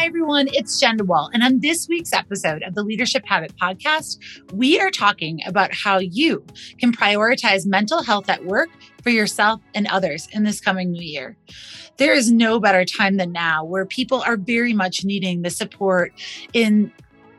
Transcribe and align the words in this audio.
Hi, 0.00 0.06
everyone. 0.06 0.48
It's 0.54 0.80
Jenn 0.80 0.96
DeWall. 0.96 1.28
And 1.34 1.42
on 1.42 1.60
this 1.60 1.86
week's 1.86 2.14
episode 2.14 2.62
of 2.62 2.74
the 2.74 2.82
Leadership 2.82 3.22
Habit 3.26 3.54
Podcast, 3.58 4.16
we 4.54 4.80
are 4.80 4.90
talking 4.90 5.40
about 5.44 5.74
how 5.74 5.98
you 5.98 6.42
can 6.78 6.90
prioritize 6.90 7.66
mental 7.66 8.02
health 8.02 8.30
at 8.30 8.46
work 8.46 8.70
for 9.02 9.10
yourself 9.10 9.60
and 9.74 9.86
others 9.88 10.26
in 10.32 10.44
this 10.44 10.58
coming 10.58 10.92
new 10.92 11.02
year. 11.02 11.36
There 11.98 12.14
is 12.14 12.32
no 12.32 12.58
better 12.58 12.86
time 12.86 13.18
than 13.18 13.30
now 13.30 13.62
where 13.62 13.84
people 13.84 14.22
are 14.22 14.38
very 14.38 14.72
much 14.72 15.04
needing 15.04 15.42
the 15.42 15.50
support 15.50 16.14
in 16.54 16.90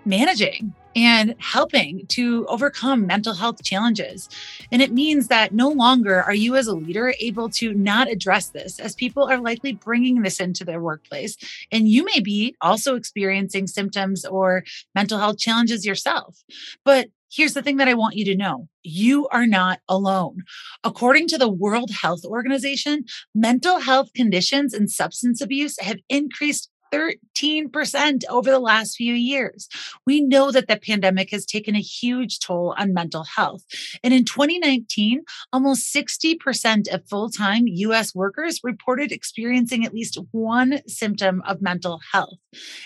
managing 0.05 0.71
and 0.95 1.35
helping 1.39 2.05
to 2.07 2.45
overcome 2.47 3.07
mental 3.07 3.33
health 3.33 3.63
challenges. 3.63 4.29
And 4.71 4.81
it 4.81 4.91
means 4.91 5.27
that 5.27 5.53
no 5.53 5.69
longer 5.69 6.21
are 6.21 6.33
you 6.33 6.55
as 6.55 6.67
a 6.67 6.75
leader 6.75 7.13
able 7.19 7.49
to 7.49 7.73
not 7.73 8.09
address 8.09 8.49
this, 8.49 8.79
as 8.79 8.95
people 8.95 9.23
are 9.23 9.39
likely 9.39 9.73
bringing 9.73 10.21
this 10.21 10.39
into 10.39 10.65
their 10.65 10.81
workplace. 10.81 11.37
And 11.71 11.87
you 11.87 12.03
may 12.05 12.19
be 12.19 12.55
also 12.61 12.95
experiencing 12.95 13.67
symptoms 13.67 14.25
or 14.25 14.63
mental 14.95 15.19
health 15.19 15.37
challenges 15.37 15.85
yourself. 15.85 16.43
But 16.83 17.09
Here's 17.31 17.53
the 17.53 17.61
thing 17.61 17.77
that 17.77 17.87
I 17.87 17.93
want 17.93 18.17
you 18.17 18.25
to 18.25 18.35
know 18.35 18.67
you 18.83 19.27
are 19.29 19.47
not 19.47 19.79
alone. 19.87 20.43
According 20.83 21.27
to 21.29 21.37
the 21.37 21.49
World 21.49 21.89
Health 21.91 22.25
Organization, 22.25 23.05
mental 23.33 23.79
health 23.79 24.11
conditions 24.13 24.73
and 24.73 24.91
substance 24.91 25.39
abuse 25.39 25.79
have 25.79 25.99
increased 26.09 26.69
13% 26.91 28.23
over 28.29 28.51
the 28.51 28.59
last 28.59 28.95
few 28.95 29.13
years. 29.13 29.67
We 30.05 30.21
know 30.21 30.51
that 30.51 30.67
the 30.67 30.77
pandemic 30.77 31.31
has 31.31 31.45
taken 31.45 31.75
a 31.75 31.81
huge 31.81 32.39
toll 32.39 32.75
on 32.77 32.93
mental 32.93 33.23
health. 33.23 33.63
And 34.03 34.13
in 34.13 34.25
2019, 34.25 35.23
almost 35.53 35.93
60% 35.93 36.93
of 36.93 37.07
full 37.07 37.29
time 37.29 37.67
US 37.67 38.13
workers 38.13 38.59
reported 38.63 39.11
experiencing 39.11 39.85
at 39.85 39.93
least 39.93 40.17
one 40.31 40.81
symptom 40.87 41.41
of 41.45 41.61
mental 41.61 41.99
health. 42.11 42.37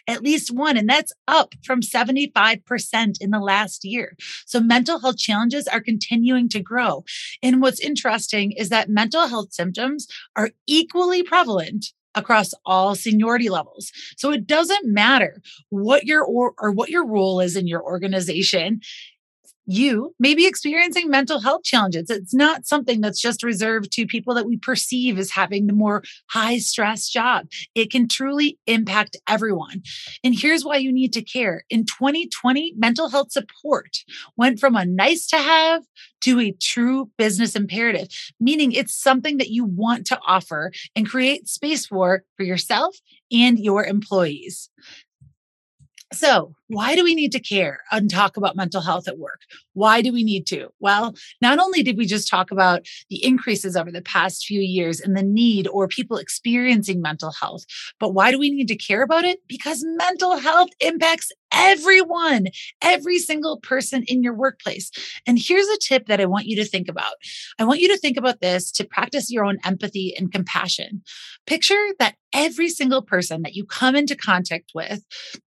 At 0.07 0.21
least 0.21 0.51
one. 0.51 0.77
And 0.77 0.89
that's 0.89 1.13
up 1.27 1.53
from 1.63 1.81
75% 1.81 3.15
in 3.19 3.31
the 3.31 3.39
last 3.39 3.83
year. 3.83 4.15
So 4.45 4.59
mental 4.59 4.99
health 4.99 5.17
challenges 5.17 5.67
are 5.67 5.81
continuing 5.81 6.49
to 6.49 6.61
grow. 6.61 7.03
And 7.41 7.61
what's 7.61 7.79
interesting 7.79 8.51
is 8.51 8.69
that 8.69 8.89
mental 8.89 9.27
health 9.27 9.53
symptoms 9.53 10.07
are 10.35 10.51
equally 10.67 11.23
prevalent 11.23 11.93
across 12.15 12.53
all 12.65 12.95
seniority 12.95 13.49
levels. 13.49 13.91
So 14.17 14.31
it 14.31 14.47
doesn't 14.47 14.85
matter 14.85 15.41
what 15.69 16.05
your 16.05 16.23
or, 16.23 16.53
or 16.59 16.71
what 16.71 16.89
your 16.89 17.05
role 17.05 17.39
is 17.39 17.55
in 17.55 17.67
your 17.67 17.83
organization 17.83 18.81
you 19.65 20.13
may 20.19 20.35
be 20.35 20.45
experiencing 20.45 21.09
mental 21.09 21.39
health 21.39 21.63
challenges. 21.63 22.09
It's 22.09 22.33
not 22.33 22.65
something 22.65 23.01
that's 23.01 23.21
just 23.21 23.43
reserved 23.43 23.91
to 23.93 24.05
people 24.05 24.33
that 24.35 24.45
we 24.45 24.57
perceive 24.57 25.17
as 25.17 25.31
having 25.31 25.67
the 25.67 25.73
more 25.73 26.03
high 26.29 26.57
stress 26.57 27.09
job. 27.09 27.47
It 27.73 27.91
can 27.91 28.07
truly 28.07 28.57
impact 28.67 29.17
everyone. 29.27 29.83
And 30.23 30.37
here's 30.37 30.63
why 30.65 30.77
you 30.77 30.91
need 30.91 31.13
to 31.13 31.23
care. 31.23 31.63
In 31.69 31.85
2020, 31.85 32.73
mental 32.77 33.09
health 33.09 33.31
support 33.31 33.97
went 34.37 34.59
from 34.59 34.75
a 34.75 34.85
nice 34.85 35.27
to 35.27 35.37
have 35.37 35.83
to 36.21 36.39
a 36.39 36.51
true 36.59 37.09
business 37.17 37.55
imperative, 37.55 38.07
meaning 38.39 38.71
it's 38.71 38.95
something 38.95 39.37
that 39.37 39.49
you 39.49 39.63
want 39.63 40.07
to 40.07 40.19
offer 40.25 40.71
and 40.95 41.07
create 41.07 41.47
space 41.47 41.85
for 41.85 42.23
for 42.35 42.43
yourself 42.43 42.95
and 43.31 43.59
your 43.59 43.85
employees. 43.85 44.69
So, 46.15 46.53
why 46.67 46.95
do 46.95 47.03
we 47.03 47.13
need 47.13 47.33
to 47.33 47.41
care 47.41 47.81
and 47.91 48.09
talk 48.09 48.37
about 48.37 48.55
mental 48.55 48.79
health 48.79 49.07
at 49.07 49.19
work? 49.19 49.41
Why 49.73 50.01
do 50.01 50.13
we 50.13 50.23
need 50.23 50.47
to? 50.47 50.69
Well, 50.79 51.13
not 51.41 51.59
only 51.59 51.83
did 51.83 51.97
we 51.97 52.05
just 52.05 52.29
talk 52.29 52.51
about 52.51 52.85
the 53.09 53.23
increases 53.23 53.75
over 53.75 53.91
the 53.91 54.01
past 54.01 54.45
few 54.45 54.61
years 54.61 55.01
and 55.01 55.15
the 55.15 55.23
need 55.23 55.67
or 55.67 55.89
people 55.89 56.17
experiencing 56.17 57.01
mental 57.01 57.31
health, 57.31 57.65
but 57.99 58.13
why 58.13 58.31
do 58.31 58.39
we 58.39 58.49
need 58.49 58.69
to 58.69 58.77
care 58.77 59.03
about 59.03 59.25
it? 59.25 59.39
Because 59.47 59.83
mental 59.85 60.37
health 60.37 60.69
impacts 60.79 61.33
everyone, 61.53 62.47
every 62.81 63.19
single 63.19 63.59
person 63.59 64.03
in 64.07 64.23
your 64.23 64.33
workplace. 64.33 64.91
And 65.27 65.37
here's 65.39 65.67
a 65.67 65.77
tip 65.77 66.07
that 66.07 66.21
I 66.21 66.25
want 66.25 66.45
you 66.45 66.55
to 66.57 66.65
think 66.65 66.87
about. 66.87 67.13
I 67.59 67.65
want 67.65 67.81
you 67.81 67.89
to 67.89 67.97
think 67.97 68.17
about 68.17 68.41
this 68.41 68.71
to 68.73 68.85
practice 68.85 69.31
your 69.31 69.45
own 69.45 69.57
empathy 69.65 70.15
and 70.17 70.31
compassion. 70.31 71.03
Picture 71.45 71.81
that 71.99 72.15
every 72.33 72.69
single 72.69 73.01
person 73.01 73.41
that 73.43 73.53
you 73.53 73.65
come 73.65 73.95
into 73.95 74.15
contact 74.15 74.71
with 74.73 75.03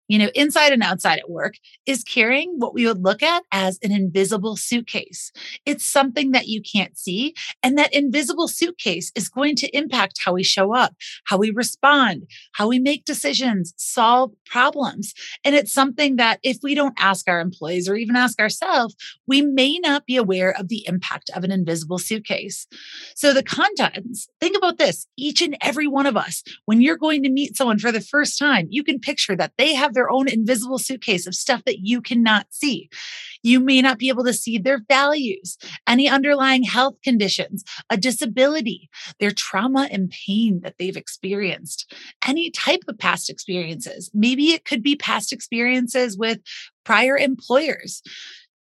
you 0.07 0.19
know, 0.19 0.29
inside 0.35 0.71
and 0.71 0.83
outside 0.83 1.19
at 1.19 1.29
work, 1.29 1.55
is 1.85 2.03
carrying 2.03 2.55
what 2.57 2.73
we 2.73 2.85
would 2.85 3.03
look 3.03 3.23
at 3.23 3.43
as 3.51 3.79
an 3.83 3.91
invisible 3.91 4.55
suitcase. 4.55 5.31
It's 5.65 5.85
something 5.85 6.31
that 6.31 6.47
you 6.47 6.61
can't 6.61 6.97
see. 6.97 7.33
And 7.63 7.77
that 7.77 7.93
invisible 7.93 8.47
suitcase 8.47 9.11
is 9.15 9.29
going 9.29 9.55
to 9.57 9.77
impact 9.77 10.19
how 10.23 10.33
we 10.33 10.43
show 10.43 10.75
up, 10.75 10.95
how 11.25 11.37
we 11.37 11.49
respond, 11.49 12.27
how 12.53 12.67
we 12.67 12.79
make 12.79 13.05
decisions, 13.05 13.73
solve 13.77 14.31
problems. 14.45 15.13
And 15.43 15.55
it's 15.55 15.73
something 15.73 16.17
that 16.17 16.39
if 16.43 16.57
we 16.61 16.75
don't 16.75 16.95
ask 16.99 17.27
our 17.27 17.39
employees 17.39 17.89
or 17.89 17.95
even 17.95 18.15
ask 18.15 18.39
ourselves, 18.39 18.95
we 19.27 19.41
may 19.41 19.79
not 19.79 20.05
be 20.05 20.17
aware 20.17 20.51
of 20.51 20.67
the 20.67 20.85
impact 20.87 21.31
of 21.35 21.43
an 21.43 21.51
invisible 21.51 21.97
suitcase. 21.97 22.67
So 23.15 23.33
the 23.33 23.43
contents, 23.43 24.27
think 24.39 24.55
about 24.55 24.77
this 24.77 25.07
each 25.17 25.41
and 25.41 25.57
every 25.61 25.87
one 25.87 26.05
of 26.05 26.15
us, 26.15 26.43
when 26.65 26.81
you're 26.81 26.97
going 26.97 27.23
to 27.23 27.29
meet 27.29 27.57
someone 27.57 27.79
for 27.79 27.91
the 27.91 28.01
first 28.01 28.37
time, 28.37 28.67
you 28.69 28.83
can 28.83 28.99
picture 28.99 29.35
that 29.35 29.53
they 29.57 29.73
have 29.73 29.94
their 29.95 30.11
own 30.11 30.29
invisible 30.29 30.77
suitcase 30.77 31.25
of 31.25 31.33
stuff 31.33 31.63
that 31.65 31.79
you 31.79 32.01
cannot 32.01 32.47
see. 32.51 32.89
You 33.41 33.59
may 33.59 33.81
not 33.81 33.97
be 33.97 34.09
able 34.09 34.23
to 34.25 34.33
see 34.33 34.57
their 34.57 34.81
values, 34.87 35.57
any 35.87 36.07
underlying 36.07 36.63
health 36.63 36.95
conditions, 37.03 37.63
a 37.89 37.97
disability, 37.97 38.89
their 39.19 39.31
trauma 39.31 39.87
and 39.91 40.11
pain 40.27 40.61
that 40.63 40.75
they've 40.77 40.97
experienced, 40.97 41.91
any 42.27 42.51
type 42.51 42.81
of 42.87 42.97
past 42.97 43.29
experiences. 43.29 44.11
Maybe 44.13 44.51
it 44.51 44.65
could 44.65 44.83
be 44.83 44.95
past 44.95 45.33
experiences 45.33 46.17
with 46.17 46.39
prior 46.83 47.17
employers. 47.17 48.01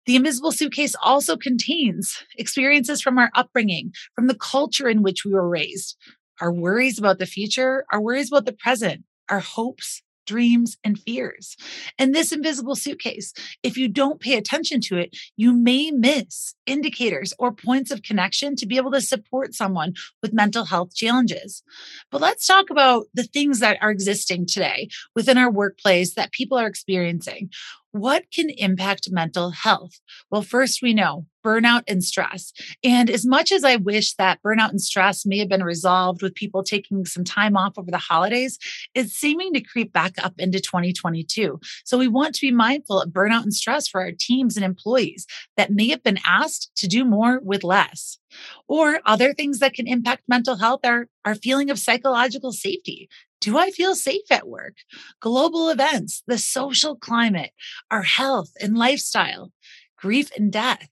The 0.05 0.15
invisible 0.15 0.51
suitcase 0.51 0.95
also 1.03 1.37
contains 1.37 2.23
experiences 2.37 3.01
from 3.01 3.19
our 3.19 3.29
upbringing, 3.35 3.93
from 4.15 4.27
the 4.27 4.35
culture 4.35 4.89
in 4.89 5.03
which 5.03 5.23
we 5.23 5.33
were 5.33 5.47
raised, 5.47 5.95
our 6.41 6.51
worries 6.51 6.97
about 6.97 7.19
the 7.19 7.25
future, 7.25 7.85
our 7.91 8.01
worries 8.01 8.31
about 8.31 8.45
the 8.45 8.53
present, 8.53 9.03
our 9.29 9.39
hopes, 9.39 10.01
dreams, 10.29 10.77
and 10.83 10.99
fears. 10.99 11.57
And 11.97 12.13
this 12.13 12.31
invisible 12.31 12.75
suitcase, 12.75 13.33
if 13.63 13.77
you 13.77 13.87
don't 13.87 14.19
pay 14.19 14.35
attention 14.35 14.79
to 14.81 14.97
it, 14.97 15.17
you 15.37 15.53
may 15.53 15.89
miss 15.89 16.53
indicators 16.67 17.33
or 17.39 17.51
points 17.51 17.89
of 17.89 18.03
connection 18.03 18.55
to 18.57 18.67
be 18.67 18.77
able 18.77 18.91
to 18.91 19.01
support 19.01 19.55
someone 19.55 19.93
with 20.21 20.31
mental 20.31 20.65
health 20.65 20.93
challenges. 20.93 21.63
But 22.11 22.21
let's 22.21 22.45
talk 22.45 22.69
about 22.69 23.07
the 23.15 23.23
things 23.23 23.59
that 23.59 23.79
are 23.81 23.89
existing 23.89 24.45
today 24.45 24.89
within 25.15 25.39
our 25.39 25.49
workplace 25.49 26.13
that 26.13 26.31
people 26.31 26.59
are 26.59 26.67
experiencing. 26.67 27.49
What 27.91 28.25
can 28.31 28.49
impact 28.51 29.11
mental 29.11 29.49
health? 29.49 29.99
Well, 30.29 30.43
first, 30.43 30.81
we 30.81 30.93
know 30.93 31.25
burnout 31.43 31.83
and 31.87 32.03
stress. 32.03 32.51
And 32.83 33.09
as 33.09 33.25
much 33.25 33.51
as 33.51 33.63
I 33.63 33.77
wish 33.77 34.13
that 34.15 34.39
burnout 34.45 34.69
and 34.69 34.81
stress 34.81 35.25
may 35.25 35.39
have 35.39 35.49
been 35.49 35.63
resolved 35.63 36.21
with 36.21 36.35
people 36.35 36.63
taking 36.63 37.05
some 37.05 37.23
time 37.23 37.57
off 37.57 37.77
over 37.77 37.89
the 37.89 37.97
holidays, 37.97 38.59
it's 38.93 39.13
seeming 39.13 39.53
to 39.53 39.61
creep 39.61 39.91
back 39.93 40.13
up 40.23 40.33
into 40.37 40.59
2022. 40.59 41.59
So 41.85 41.97
we 41.97 42.07
want 42.07 42.35
to 42.35 42.41
be 42.41 42.51
mindful 42.51 43.01
of 43.01 43.11
burnout 43.11 43.43
and 43.43 43.53
stress 43.53 43.87
for 43.87 44.01
our 44.01 44.11
teams 44.11 44.55
and 44.55 44.65
employees 44.65 45.25
that 45.57 45.71
may 45.71 45.89
have 45.89 46.03
been 46.03 46.19
asked 46.25 46.71
to 46.77 46.87
do 46.87 47.05
more 47.05 47.39
with 47.43 47.63
less. 47.63 48.19
Or 48.67 48.99
other 49.05 49.33
things 49.33 49.59
that 49.59 49.73
can 49.73 49.87
impact 49.87 50.23
mental 50.27 50.57
health 50.57 50.81
are 50.83 51.07
our 51.25 51.35
feeling 51.35 51.69
of 51.69 51.79
psychological 51.79 52.51
safety. 52.51 53.09
Do 53.41 53.57
I 53.57 53.71
feel 53.71 53.95
safe 53.95 54.29
at 54.31 54.47
work? 54.47 54.75
Global 55.21 55.69
events, 55.69 56.23
the 56.27 56.37
social 56.37 56.95
climate, 56.95 57.51
our 57.89 58.03
health 58.03 58.51
and 58.61 58.77
lifestyle, 58.77 59.51
grief 59.97 60.29
and 60.37 60.51
death, 60.51 60.89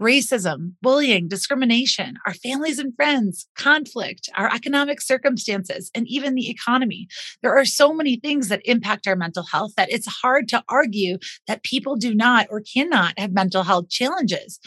racism, 0.00 0.72
bullying, 0.82 1.28
discrimination, 1.28 2.16
our 2.26 2.34
families 2.34 2.78
and 2.78 2.94
friends, 2.96 3.46
conflict, 3.56 4.28
our 4.36 4.52
economic 4.52 5.00
circumstances, 5.00 5.90
and 5.94 6.06
even 6.08 6.34
the 6.34 6.50
economy. 6.50 7.08
There 7.42 7.56
are 7.56 7.64
so 7.64 7.92
many 7.92 8.16
things 8.16 8.48
that 8.48 8.62
impact 8.64 9.06
our 9.06 9.16
mental 9.16 9.44
health 9.44 9.72
that 9.76 9.90
it's 9.90 10.20
hard 10.22 10.48
to 10.48 10.64
argue 10.68 11.18
that 11.46 11.62
people 11.62 11.96
do 11.96 12.14
not 12.14 12.46
or 12.50 12.60
cannot 12.60 13.18
have 13.18 13.32
mental 13.32 13.62
health 13.62 13.88
challenges. 13.88 14.58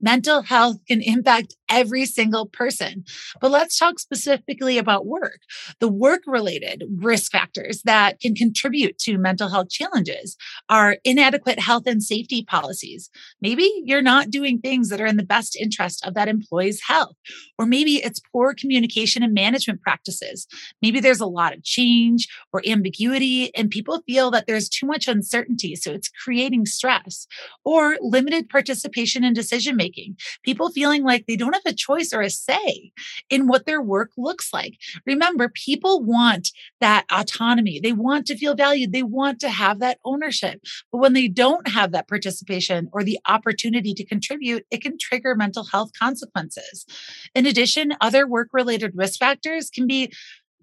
Mental 0.00 0.42
health 0.42 0.78
can 0.86 1.02
impact 1.02 1.56
every 1.68 2.06
single 2.06 2.46
person. 2.46 3.04
But 3.40 3.50
let's 3.50 3.78
talk 3.78 3.98
specifically 3.98 4.78
about 4.78 5.06
work. 5.06 5.40
The 5.80 5.88
work 5.88 6.22
related 6.26 6.84
risk 6.96 7.32
factors 7.32 7.82
that 7.84 8.20
can 8.20 8.34
contribute 8.34 8.98
to 8.98 9.18
mental 9.18 9.48
health 9.48 9.70
challenges 9.70 10.36
are 10.68 10.96
inadequate 11.04 11.58
health 11.58 11.84
and 11.86 12.02
safety 12.02 12.44
policies. 12.44 13.10
Maybe 13.40 13.70
you're 13.84 14.02
not 14.02 14.30
doing 14.30 14.58
things 14.58 14.88
that 14.88 15.00
are 15.00 15.06
in 15.06 15.16
the 15.16 15.22
best 15.22 15.56
interest 15.56 16.04
of 16.06 16.14
that 16.14 16.28
employee's 16.28 16.80
health, 16.82 17.16
or 17.58 17.66
maybe 17.66 17.96
it's 17.96 18.20
poor 18.32 18.54
communication 18.54 19.22
and 19.22 19.34
management 19.34 19.82
practices. 19.82 20.46
Maybe 20.82 21.00
there's 21.00 21.20
a 21.20 21.26
lot 21.26 21.54
of 21.54 21.64
change 21.64 22.28
or 22.52 22.62
ambiguity, 22.66 23.54
and 23.54 23.70
people 23.70 24.02
feel 24.06 24.30
that 24.30 24.46
there's 24.46 24.68
too 24.68 24.86
much 24.86 25.08
uncertainty. 25.08 25.76
So 25.76 25.92
it's 25.92 26.08
creating 26.08 26.66
stress 26.66 27.26
or 27.64 27.96
limited 28.00 28.48
participation 28.48 29.24
in 29.24 29.32
decision 29.32 29.76
making. 29.76 30.16
People 30.42 30.70
feeling 30.70 31.02
like 31.02 31.26
they 31.26 31.36
don't 31.36 31.57
have 31.64 31.72
a 31.72 31.76
choice 31.76 32.12
or 32.12 32.22
a 32.22 32.30
say 32.30 32.92
in 33.30 33.46
what 33.46 33.66
their 33.66 33.82
work 33.82 34.10
looks 34.16 34.52
like. 34.52 34.78
Remember, 35.06 35.48
people 35.48 36.02
want 36.02 36.50
that 36.80 37.04
autonomy. 37.10 37.80
They 37.80 37.92
want 37.92 38.26
to 38.26 38.36
feel 38.36 38.54
valued. 38.54 38.92
They 38.92 39.02
want 39.02 39.40
to 39.40 39.48
have 39.48 39.80
that 39.80 39.98
ownership. 40.04 40.60
But 40.92 40.98
when 40.98 41.12
they 41.12 41.28
don't 41.28 41.68
have 41.68 41.92
that 41.92 42.08
participation 42.08 42.88
or 42.92 43.02
the 43.04 43.18
opportunity 43.26 43.94
to 43.94 44.04
contribute, 44.04 44.64
it 44.70 44.82
can 44.82 44.98
trigger 44.98 45.34
mental 45.34 45.64
health 45.64 45.90
consequences. 45.98 46.86
In 47.34 47.46
addition, 47.46 47.94
other 48.00 48.26
work 48.26 48.48
related 48.52 48.92
risk 48.94 49.18
factors 49.18 49.70
can 49.70 49.86
be 49.86 50.12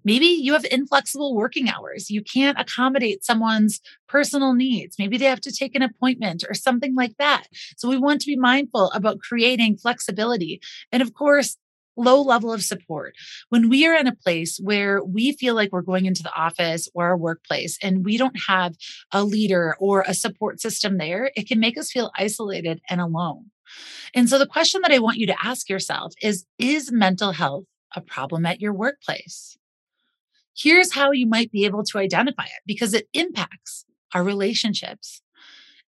Maybe 0.06 0.26
you 0.26 0.52
have 0.52 0.64
inflexible 0.66 1.34
working 1.34 1.68
hours. 1.68 2.10
You 2.10 2.22
can't 2.22 2.58
accommodate 2.60 3.24
someone's 3.24 3.80
personal 4.08 4.54
needs. 4.54 4.96
Maybe 5.00 5.18
they 5.18 5.24
have 5.24 5.40
to 5.40 5.52
take 5.52 5.74
an 5.74 5.82
appointment 5.82 6.44
or 6.48 6.54
something 6.54 6.94
like 6.94 7.16
that. 7.18 7.46
So 7.76 7.88
we 7.88 7.98
want 7.98 8.20
to 8.20 8.26
be 8.26 8.36
mindful 8.36 8.92
about 8.92 9.18
creating 9.18 9.78
flexibility. 9.78 10.60
And 10.92 11.02
of 11.02 11.12
course, 11.12 11.56
low 11.96 12.22
level 12.22 12.52
of 12.52 12.62
support. 12.62 13.16
When 13.48 13.68
we 13.68 13.84
are 13.84 13.96
in 13.96 14.06
a 14.06 14.14
place 14.14 14.60
where 14.62 15.02
we 15.02 15.32
feel 15.32 15.56
like 15.56 15.72
we're 15.72 15.82
going 15.82 16.06
into 16.06 16.22
the 16.22 16.34
office 16.34 16.88
or 16.94 17.06
our 17.06 17.16
workplace 17.16 17.76
and 17.82 18.04
we 18.04 18.16
don't 18.16 18.38
have 18.46 18.76
a 19.12 19.24
leader 19.24 19.74
or 19.80 20.04
a 20.06 20.14
support 20.14 20.60
system 20.60 20.98
there, 20.98 21.32
it 21.34 21.48
can 21.48 21.58
make 21.58 21.76
us 21.76 21.90
feel 21.90 22.12
isolated 22.16 22.80
and 22.88 23.00
alone. 23.00 23.50
And 24.14 24.28
so 24.28 24.38
the 24.38 24.46
question 24.46 24.82
that 24.82 24.92
I 24.92 25.00
want 25.00 25.16
you 25.16 25.26
to 25.26 25.44
ask 25.44 25.68
yourself 25.68 26.12
is 26.22 26.46
Is 26.58 26.92
mental 26.92 27.32
health 27.32 27.64
a 27.96 28.00
problem 28.00 28.46
at 28.46 28.60
your 28.60 28.72
workplace? 28.72 29.56
Here's 30.56 30.94
how 30.94 31.12
you 31.12 31.26
might 31.26 31.52
be 31.52 31.64
able 31.64 31.84
to 31.84 31.98
identify 31.98 32.44
it 32.44 32.62
because 32.66 32.94
it 32.94 33.08
impacts 33.12 33.84
our 34.14 34.22
relationships. 34.22 35.20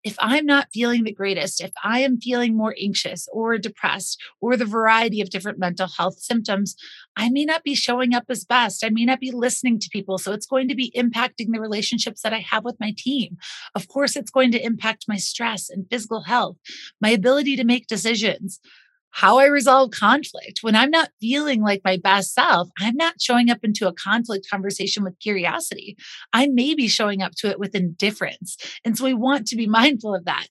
If 0.05 0.15
I'm 0.21 0.47
not 0.47 0.69
feeling 0.73 1.03
the 1.03 1.13
greatest, 1.13 1.61
if 1.61 1.73
I 1.83 2.01
am 2.01 2.21
feeling 2.21 2.57
more 2.57 2.75
anxious 2.81 3.27
or 3.33 3.59
depressed 3.59 4.21
or 4.41 4.57
the 4.57 4.65
variety 4.65 5.21
of 5.21 5.31
different 5.31 5.59
mental 5.59 5.89
health 5.89 6.21
symptoms, 6.21 6.77
I 7.17 7.31
may 7.31 7.45
not 7.45 7.65
be 7.65 7.75
showing 7.75 8.15
up 8.15 8.25
as 8.29 8.45
best. 8.45 8.85
I 8.85 8.91
may 8.91 9.05
not 9.05 9.19
be 9.19 9.33
listening 9.33 9.81
to 9.81 9.89
people. 9.91 10.17
So 10.19 10.33
it's 10.33 10.47
going 10.47 10.69
to 10.69 10.77
be 10.77 10.93
impacting 10.97 11.53
the 11.53 11.61
relationships 11.61 12.23
that 12.23 12.33
I 12.33 12.39
have 12.39 12.65
with 12.65 12.79
my 12.79 12.95
team. 12.97 13.39
Of 13.75 13.89
course, 13.89 14.15
it's 14.15 14.31
going 14.31 14.53
to 14.53 14.65
impact 14.65 15.07
my 15.09 15.17
stress 15.17 15.69
and 15.69 15.89
physical 15.91 16.23
health, 16.23 16.59
my 17.01 17.11
ability 17.11 17.57
to 17.57 17.65
make 17.65 17.89
decisions 17.89 18.61
how 19.11 19.39
I 19.39 19.47
resolve 19.47 19.91
conflict. 19.91 20.61
When 20.63 20.77
I'm 20.77 20.91
not 20.91 21.11
feeling 21.21 21.63
like 21.63 21.83
my 21.85 21.97
best 21.97 22.35
self, 22.35 22.69
I'm 22.79 22.97
not 22.97 23.21
showing 23.21 23.51
up 23.51 23.59
into 23.63 23.89
a 23.89 23.93
conflict 23.93 24.49
conversation 24.51 25.03
with 25.03 25.19
curiosity. 25.19 25.97
I 26.33 26.47
may 26.49 26.75
be 26.75 26.89
showing 26.89 27.23
up 27.23 27.33
to 27.39 27.51
it 27.51 27.59
with 27.59 27.75
indifference. 27.75 28.57
And 28.85 28.97
so 28.97 29.05
we 29.05 29.15
want 29.15 29.47
to 29.49 29.57
be 29.57 29.67
mindful 29.79 30.15
of 30.15 30.25
that. 30.25 30.47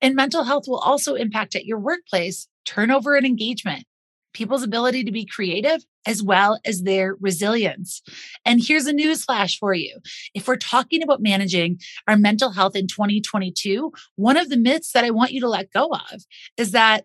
And 0.00 0.14
mental 0.14 0.44
health 0.44 0.64
will 0.68 0.78
also 0.78 1.14
impact 1.14 1.54
at 1.54 1.64
your 1.64 1.78
workplace 1.78 2.48
turnover 2.64 3.14
and 3.14 3.26
engagement, 3.26 3.84
people's 4.32 4.62
ability 4.62 5.04
to 5.04 5.12
be 5.12 5.26
creative, 5.26 5.84
as 6.06 6.22
well 6.22 6.58
as 6.64 6.82
their 6.82 7.16
resilience. 7.20 8.02
And 8.44 8.62
here's 8.62 8.86
a 8.86 8.92
news 8.92 9.24
flash 9.24 9.58
for 9.58 9.74
you. 9.74 9.98
If 10.34 10.48
we're 10.48 10.56
talking 10.56 11.02
about 11.02 11.22
managing 11.22 11.78
our 12.06 12.16
mental 12.16 12.52
health 12.52 12.76
in 12.76 12.86
2022, 12.86 13.92
one 14.16 14.36
of 14.36 14.50
the 14.50 14.56
myths 14.56 14.92
that 14.92 15.04
I 15.04 15.10
want 15.10 15.32
you 15.32 15.40
to 15.40 15.48
let 15.48 15.72
go 15.72 15.88
of 15.88 16.22
is 16.56 16.72
that 16.72 17.04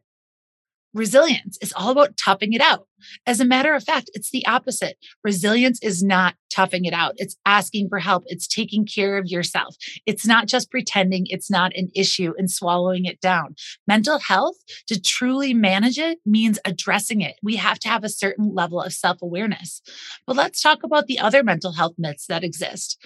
Resilience 0.94 1.58
is 1.62 1.72
all 1.76 1.92
about 1.92 2.18
toughing 2.18 2.54
it 2.54 2.62
out. 2.62 2.88
As 3.28 3.40
a 3.40 3.46
matter 3.46 3.76
of 3.76 3.84
fact, 3.84 4.10
it's 4.14 4.32
the 4.32 4.46
opposite. 4.48 4.98
Resilience 5.24 5.80
is 5.84 6.04
not 6.04 6.34
toughing 6.50 6.86
it 6.86 6.94
out. 6.94 7.14
It's 7.18 7.38
asking 7.46 7.90
for 7.90 8.00
help. 8.00 8.24
It's 8.26 8.48
taking 8.48 8.88
care 8.88 9.18
of 9.18 9.28
yourself. 9.28 9.76
It's 10.08 10.26
not 10.26 10.48
just 10.48 10.72
pretending 10.72 11.26
it's 11.28 11.52
not 11.52 11.76
an 11.76 11.90
issue 11.96 12.34
and 12.38 12.50
swallowing 12.50 13.06
it 13.06 13.22
down. 13.22 13.56
Mental 13.88 14.18
health, 14.18 14.56
to 14.88 15.00
truly 15.00 15.54
manage 15.54 16.00
it, 16.00 16.18
means 16.26 16.58
addressing 16.66 17.22
it. 17.22 17.36
We 17.44 17.56
have 17.58 17.78
to 17.80 17.90
have 17.90 18.04
a 18.04 18.10
certain 18.10 18.54
level 18.56 18.82
of 18.82 18.92
self 18.92 19.22
awareness. 19.22 19.82
But 20.26 20.38
let's 20.38 20.62
talk 20.62 20.84
about 20.84 21.06
the 21.06 21.20
other 21.20 21.44
mental 21.44 21.74
health 21.74 21.94
myths 22.00 22.26
that 22.28 22.44
exist. 22.44 23.00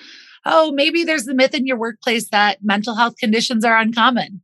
Oh, 0.46 0.72
maybe 0.72 1.04
there's 1.04 1.26
the 1.26 1.34
myth 1.34 1.54
in 1.54 1.68
your 1.68 1.78
workplace 1.78 2.30
that 2.30 2.60
mental 2.64 2.96
health 2.96 3.16
conditions 3.18 3.66
are 3.66 3.78
uncommon 3.78 4.42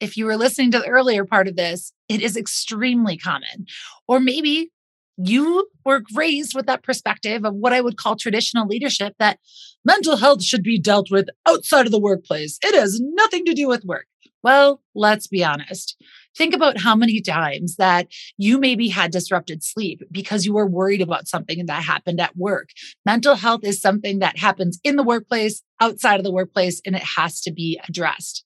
if 0.00 0.16
you 0.16 0.26
were 0.26 0.36
listening 0.36 0.70
to 0.72 0.78
the 0.78 0.88
earlier 0.88 1.24
part 1.24 1.48
of 1.48 1.56
this, 1.56 1.92
it 2.14 2.22
is 2.22 2.36
extremely 2.36 3.16
common. 3.16 3.66
Or 4.06 4.20
maybe 4.20 4.70
you 5.16 5.68
were 5.84 6.02
raised 6.14 6.54
with 6.54 6.66
that 6.66 6.82
perspective 6.82 7.44
of 7.44 7.54
what 7.54 7.72
I 7.72 7.80
would 7.80 7.96
call 7.96 8.16
traditional 8.16 8.66
leadership 8.66 9.14
that 9.18 9.38
mental 9.84 10.16
health 10.16 10.42
should 10.42 10.62
be 10.62 10.78
dealt 10.78 11.10
with 11.10 11.28
outside 11.46 11.86
of 11.86 11.92
the 11.92 12.00
workplace. 12.00 12.58
It 12.62 12.74
has 12.74 13.00
nothing 13.00 13.44
to 13.46 13.54
do 13.54 13.68
with 13.68 13.84
work. 13.84 14.06
Well, 14.42 14.82
let's 14.94 15.26
be 15.26 15.42
honest. 15.42 15.96
Think 16.36 16.52
about 16.52 16.78
how 16.78 16.94
many 16.94 17.20
times 17.20 17.76
that 17.76 18.08
you 18.36 18.58
maybe 18.58 18.88
had 18.88 19.10
disrupted 19.10 19.62
sleep 19.62 20.02
because 20.10 20.44
you 20.44 20.52
were 20.52 20.66
worried 20.66 21.00
about 21.00 21.28
something 21.28 21.64
that 21.64 21.82
happened 21.82 22.20
at 22.20 22.36
work. 22.36 22.68
Mental 23.06 23.36
health 23.36 23.60
is 23.64 23.80
something 23.80 24.18
that 24.18 24.36
happens 24.36 24.78
in 24.84 24.96
the 24.96 25.02
workplace, 25.02 25.62
outside 25.80 26.20
of 26.20 26.24
the 26.24 26.32
workplace, 26.32 26.82
and 26.84 26.94
it 26.94 27.04
has 27.16 27.40
to 27.42 27.52
be 27.52 27.80
addressed. 27.88 28.44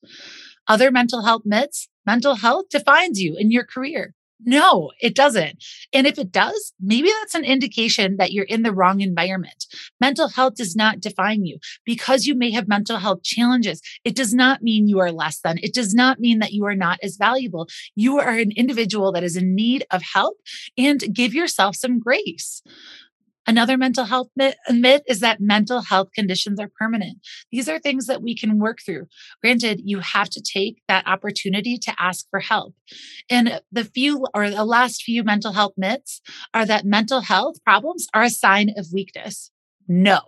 Other 0.68 0.90
mental 0.90 1.24
health 1.24 1.42
myths 1.44 1.88
mental 2.08 2.36
health 2.36 2.70
defines 2.70 3.20
you 3.20 3.36
in 3.38 3.50
your 3.50 3.64
career. 3.64 4.14
No, 4.40 4.92
it 4.98 5.14
doesn't. 5.14 5.62
And 5.92 6.06
if 6.06 6.18
it 6.18 6.32
does, 6.32 6.72
maybe 6.80 7.10
that's 7.20 7.34
an 7.34 7.44
indication 7.44 8.16
that 8.16 8.32
you're 8.32 8.44
in 8.44 8.62
the 8.62 8.72
wrong 8.72 9.02
environment. 9.02 9.66
Mental 10.00 10.28
health 10.28 10.54
does 10.54 10.74
not 10.74 11.00
define 11.00 11.44
you 11.44 11.58
because 11.84 12.24
you 12.24 12.34
may 12.34 12.50
have 12.52 12.66
mental 12.66 12.96
health 12.96 13.22
challenges. 13.24 13.82
It 14.04 14.16
does 14.16 14.32
not 14.32 14.62
mean 14.62 14.88
you 14.88 15.00
are 15.00 15.12
less 15.12 15.40
than. 15.40 15.58
It 15.58 15.74
does 15.74 15.92
not 15.92 16.18
mean 16.18 16.38
that 16.38 16.52
you 16.52 16.64
are 16.64 16.76
not 16.76 16.98
as 17.02 17.16
valuable. 17.16 17.68
You 17.94 18.18
are 18.20 18.38
an 18.38 18.52
individual 18.56 19.12
that 19.12 19.24
is 19.24 19.36
in 19.36 19.54
need 19.54 19.84
of 19.90 20.02
help 20.14 20.38
and 20.78 21.02
give 21.12 21.34
yourself 21.34 21.76
some 21.76 21.98
grace. 21.98 22.62
Another 23.48 23.78
mental 23.78 24.04
health 24.04 24.28
myth, 24.36 25.02
is 25.08 25.20
that 25.20 25.40
mental 25.40 25.80
health 25.80 26.08
conditions 26.14 26.60
are 26.60 26.70
permanent. 26.78 27.16
These 27.50 27.66
are 27.66 27.78
things 27.78 28.04
that 28.04 28.20
we 28.20 28.36
can 28.36 28.58
work 28.58 28.80
through. 28.84 29.06
Granted, 29.40 29.80
you 29.82 30.00
have 30.00 30.28
to 30.30 30.42
take 30.42 30.82
that 30.86 31.06
opportunity 31.06 31.78
to 31.78 31.94
ask 31.98 32.26
for 32.28 32.40
help. 32.40 32.74
And 33.30 33.62
the 33.72 33.84
few 33.84 34.26
or 34.34 34.50
the 34.50 34.66
last 34.66 35.02
few 35.02 35.24
mental 35.24 35.52
health 35.52 35.72
myths 35.78 36.20
are 36.52 36.66
that 36.66 36.84
mental 36.84 37.22
health 37.22 37.56
problems 37.64 38.06
are 38.12 38.24
a 38.24 38.30
sign 38.30 38.74
of 38.76 38.88
weakness. 38.92 39.50
No. 39.88 40.20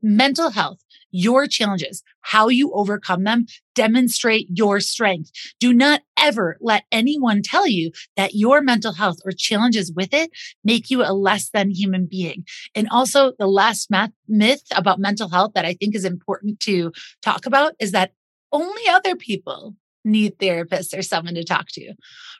Mental 0.00 0.50
health 0.50 0.78
your 1.14 1.46
challenges, 1.46 2.02
how 2.22 2.48
you 2.48 2.72
overcome 2.72 3.24
them, 3.24 3.46
demonstrate 3.74 4.48
your 4.50 4.80
strength. 4.80 5.30
Do 5.60 5.72
not 5.72 6.02
ever 6.18 6.56
let 6.60 6.84
anyone 6.90 7.40
tell 7.42 7.66
you 7.66 7.92
that 8.16 8.34
your 8.34 8.60
mental 8.60 8.92
health 8.92 9.18
or 9.24 9.32
challenges 9.32 9.92
with 9.92 10.12
it 10.12 10.30
make 10.64 10.90
you 10.90 11.02
a 11.02 11.14
less 11.14 11.50
than 11.50 11.70
human 11.70 12.06
being. 12.06 12.44
And 12.74 12.88
also, 12.90 13.32
the 13.38 13.46
last 13.46 13.90
math, 13.90 14.10
myth 14.26 14.64
about 14.74 14.98
mental 14.98 15.28
health 15.28 15.52
that 15.54 15.64
I 15.64 15.74
think 15.74 15.94
is 15.94 16.04
important 16.04 16.60
to 16.60 16.92
talk 17.22 17.46
about 17.46 17.74
is 17.78 17.92
that 17.92 18.12
only 18.52 18.82
other 18.88 19.16
people 19.16 19.74
need 20.04 20.38
therapists 20.38 20.96
or 20.96 21.02
someone 21.02 21.34
to 21.34 21.44
talk 21.44 21.68
to. 21.68 21.94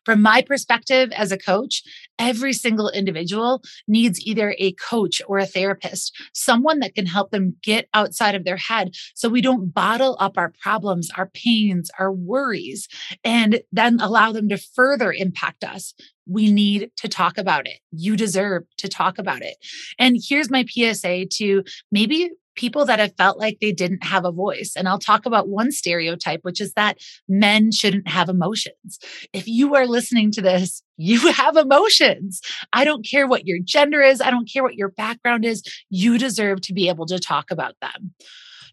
From 0.05 0.21
my 0.21 0.43
perspective 0.43 1.11
as 1.13 1.33
a 1.33 1.39
coach, 1.39 1.83
every 2.19 2.53
single 2.53 2.91
individual 2.91 3.63
needs 3.89 4.21
either 4.21 4.55
a 4.59 4.73
coach 4.73 5.23
or 5.27 5.39
a 5.39 5.47
therapist, 5.47 6.15
someone 6.33 6.81
that 6.81 6.95
can 6.95 7.07
help 7.07 7.31
them 7.31 7.57
get 7.63 7.89
outside 7.95 8.35
of 8.35 8.45
their 8.45 8.57
head 8.57 8.95
so 9.15 9.29
we 9.29 9.41
don't 9.41 9.73
bottle 9.73 10.17
up 10.21 10.37
our 10.37 10.53
problems, 10.61 11.11
our 11.17 11.27
pains, 11.27 11.91
our 11.99 12.13
worries, 12.13 12.89
and 13.25 13.61
then 13.73 13.99
allow 14.01 14.33
them 14.33 14.49
to 14.49 14.59
further 14.59 15.13
impact 15.13 15.65
us. 15.65 15.95
We 16.27 16.51
need 16.51 16.91
to 16.97 17.09
talk 17.09 17.39
about 17.39 17.67
it. 17.67 17.79
You 17.91 18.17
deserve 18.17 18.65
to 18.79 18.89
talk 18.89 19.19
about 19.19 19.43
it. 19.43 19.57
And 19.99 20.19
here's 20.23 20.51
my 20.51 20.65
PSA 20.65 21.27
to 21.27 21.65
maybe 21.91 22.31
people 22.55 22.85
that 22.87 22.99
have 22.99 23.17
felt 23.17 23.39
like 23.39 23.59
they 23.61 23.73
didn't 23.73 24.05
have 24.05 24.25
a 24.25 24.33
voice. 24.33 24.75
And 24.77 24.89
I'll 24.89 24.99
talk 24.99 25.27
about 25.27 25.49
one 25.49 25.73
stereotype, 25.73 26.41
which 26.43 26.61
is 26.61 26.73
that 26.75 26.99
men 27.29 27.73
shouldn't 27.73 28.09
have 28.09 28.29
emotions. 28.29 28.99
If 29.33 29.47
you 29.47 29.75
are 29.75 29.87
listening 29.87 30.31
to 30.33 30.43
this, 30.43 30.83
you 30.97 31.33
have 31.33 31.57
emotions. 31.57 32.41
I 32.73 32.85
don't 32.85 33.05
care 33.05 33.27
what 33.27 33.47
your 33.47 33.59
gender 33.59 34.01
is, 34.01 34.21
I 34.21 34.31
don't 34.31 34.51
care 34.51 34.63
what 34.63 34.77
your 34.77 34.91
background 34.91 35.45
is. 35.45 35.63
You 35.91 36.19
deserve 36.19 36.61
to 36.63 36.73
be 36.73 36.89
able 36.89 37.07
to 37.07 37.19
talk 37.19 37.51
about 37.51 37.75
them. 37.81 38.15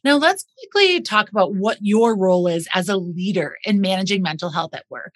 Now, 0.04 0.18
let's 0.18 0.46
quickly 0.58 1.02
talk 1.02 1.30
about 1.30 1.54
what 1.54 1.78
your 1.82 2.18
role 2.18 2.48
is 2.48 2.68
as 2.74 2.90
a 2.90 2.98
leader 2.98 3.58
in 3.66 3.82
managing 3.82 4.22
mental 4.22 4.50
health 4.50 4.74
at 4.74 4.86
work. 4.90 5.14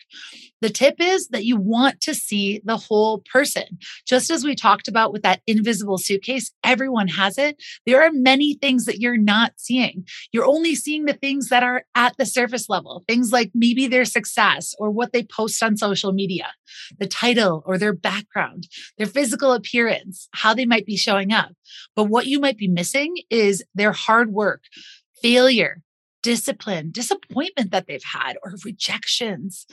The 0.61 0.69
tip 0.69 0.95
is 0.99 1.27
that 1.29 1.45
you 1.45 1.57
want 1.57 2.01
to 2.01 2.13
see 2.13 2.61
the 2.63 2.77
whole 2.77 3.23
person. 3.31 3.79
Just 4.07 4.29
as 4.29 4.43
we 4.43 4.55
talked 4.55 4.87
about 4.87 5.11
with 5.11 5.23
that 5.23 5.41
invisible 5.47 5.97
suitcase, 5.97 6.51
everyone 6.63 7.07
has 7.07 7.37
it. 7.37 7.61
There 7.85 8.03
are 8.03 8.11
many 8.11 8.55
things 8.55 8.85
that 8.85 8.99
you're 8.99 9.17
not 9.17 9.53
seeing. 9.57 10.05
You're 10.31 10.45
only 10.45 10.75
seeing 10.75 11.05
the 11.05 11.13
things 11.13 11.49
that 11.49 11.63
are 11.63 11.85
at 11.95 12.15
the 12.17 12.25
surface 12.25 12.69
level, 12.69 13.03
things 13.07 13.31
like 13.31 13.51
maybe 13.53 13.87
their 13.87 14.05
success 14.05 14.75
or 14.79 14.91
what 14.91 15.13
they 15.13 15.23
post 15.23 15.61
on 15.63 15.77
social 15.77 16.13
media, 16.13 16.51
the 16.99 17.07
title 17.07 17.63
or 17.65 17.77
their 17.77 17.93
background, 17.93 18.67
their 18.97 19.07
physical 19.07 19.53
appearance, 19.53 20.27
how 20.33 20.53
they 20.53 20.65
might 20.65 20.85
be 20.85 20.97
showing 20.97 21.31
up. 21.31 21.51
But 21.95 22.05
what 22.05 22.27
you 22.27 22.39
might 22.39 22.57
be 22.57 22.67
missing 22.67 23.15
is 23.29 23.63
their 23.73 23.91
hard 23.91 24.31
work, 24.31 24.63
failure, 25.22 25.81
discipline, 26.25 26.89
disappointment 26.89 27.69
that 27.69 27.86
they've 27.86 28.01
had, 28.03 28.36
or 28.43 28.55
rejections. 28.65 29.67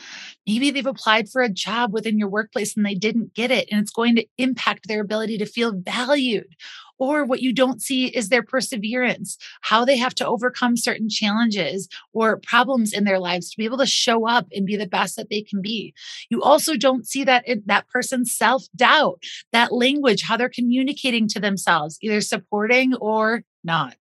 Maybe 0.46 0.70
they've 0.70 0.84
applied 0.84 1.30
for 1.30 1.40
a 1.40 1.48
job 1.48 1.94
within 1.94 2.18
your 2.18 2.28
workplace 2.28 2.76
and 2.76 2.84
they 2.84 2.94
didn't 2.94 3.32
get 3.32 3.50
it, 3.50 3.68
and 3.72 3.80
it's 3.80 3.90
going 3.90 4.16
to 4.16 4.26
impact 4.36 4.86
their 4.86 5.00
ability 5.00 5.38
to 5.38 5.46
feel 5.46 5.72
valued. 5.74 6.54
Or 6.98 7.24
what 7.24 7.40
you 7.40 7.54
don't 7.54 7.80
see 7.80 8.08
is 8.08 8.28
their 8.28 8.42
perseverance, 8.42 9.38
how 9.62 9.86
they 9.86 9.96
have 9.96 10.14
to 10.16 10.26
overcome 10.26 10.76
certain 10.76 11.08
challenges 11.08 11.88
or 12.12 12.36
problems 12.36 12.92
in 12.92 13.04
their 13.04 13.18
lives 13.18 13.50
to 13.50 13.56
be 13.56 13.64
able 13.64 13.78
to 13.78 13.86
show 13.86 14.28
up 14.28 14.46
and 14.52 14.66
be 14.66 14.76
the 14.76 14.86
best 14.86 15.16
that 15.16 15.30
they 15.30 15.40
can 15.40 15.62
be. 15.62 15.94
You 16.28 16.42
also 16.42 16.76
don't 16.76 17.06
see 17.06 17.24
that 17.24 17.48
in 17.48 17.62
that 17.64 17.88
person's 17.88 18.34
self 18.34 18.64
doubt, 18.76 19.22
that 19.52 19.72
language, 19.72 20.22
how 20.22 20.36
they're 20.36 20.50
communicating 20.50 21.28
to 21.28 21.40
themselves, 21.40 21.96
either 22.02 22.20
supporting 22.20 22.94
or 22.96 23.42
not. 23.64 23.96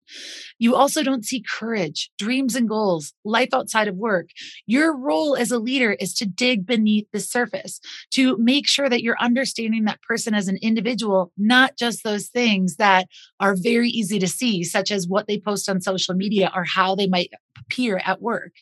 You 0.58 0.74
also 0.74 1.02
don't 1.02 1.24
see 1.24 1.42
courage, 1.42 2.10
dreams 2.18 2.54
and 2.54 2.68
goals, 2.68 3.12
life 3.24 3.50
outside 3.52 3.88
of 3.88 3.96
work. 3.96 4.28
Your 4.66 4.96
role 4.96 5.36
as 5.36 5.50
a 5.50 5.58
leader 5.58 5.92
is 5.92 6.14
to 6.14 6.26
dig 6.26 6.66
beneath 6.66 7.06
the 7.12 7.20
surface, 7.20 7.80
to 8.12 8.36
make 8.38 8.66
sure 8.66 8.88
that 8.88 9.02
you're 9.02 9.20
understanding 9.20 9.84
that 9.84 10.02
person 10.02 10.34
as 10.34 10.48
an 10.48 10.58
individual, 10.62 11.32
not 11.36 11.76
just 11.76 12.04
those 12.04 12.28
things 12.28 12.76
that 12.76 13.08
are 13.40 13.56
very 13.56 13.88
easy 13.88 14.18
to 14.18 14.28
see, 14.28 14.64
such 14.64 14.90
as 14.90 15.08
what 15.08 15.26
they 15.26 15.38
post 15.38 15.68
on 15.68 15.80
social 15.80 16.14
media 16.14 16.50
or 16.54 16.64
how 16.64 16.94
they 16.94 17.06
might 17.06 17.30
appear 17.58 18.00
at 18.04 18.22
work. 18.22 18.52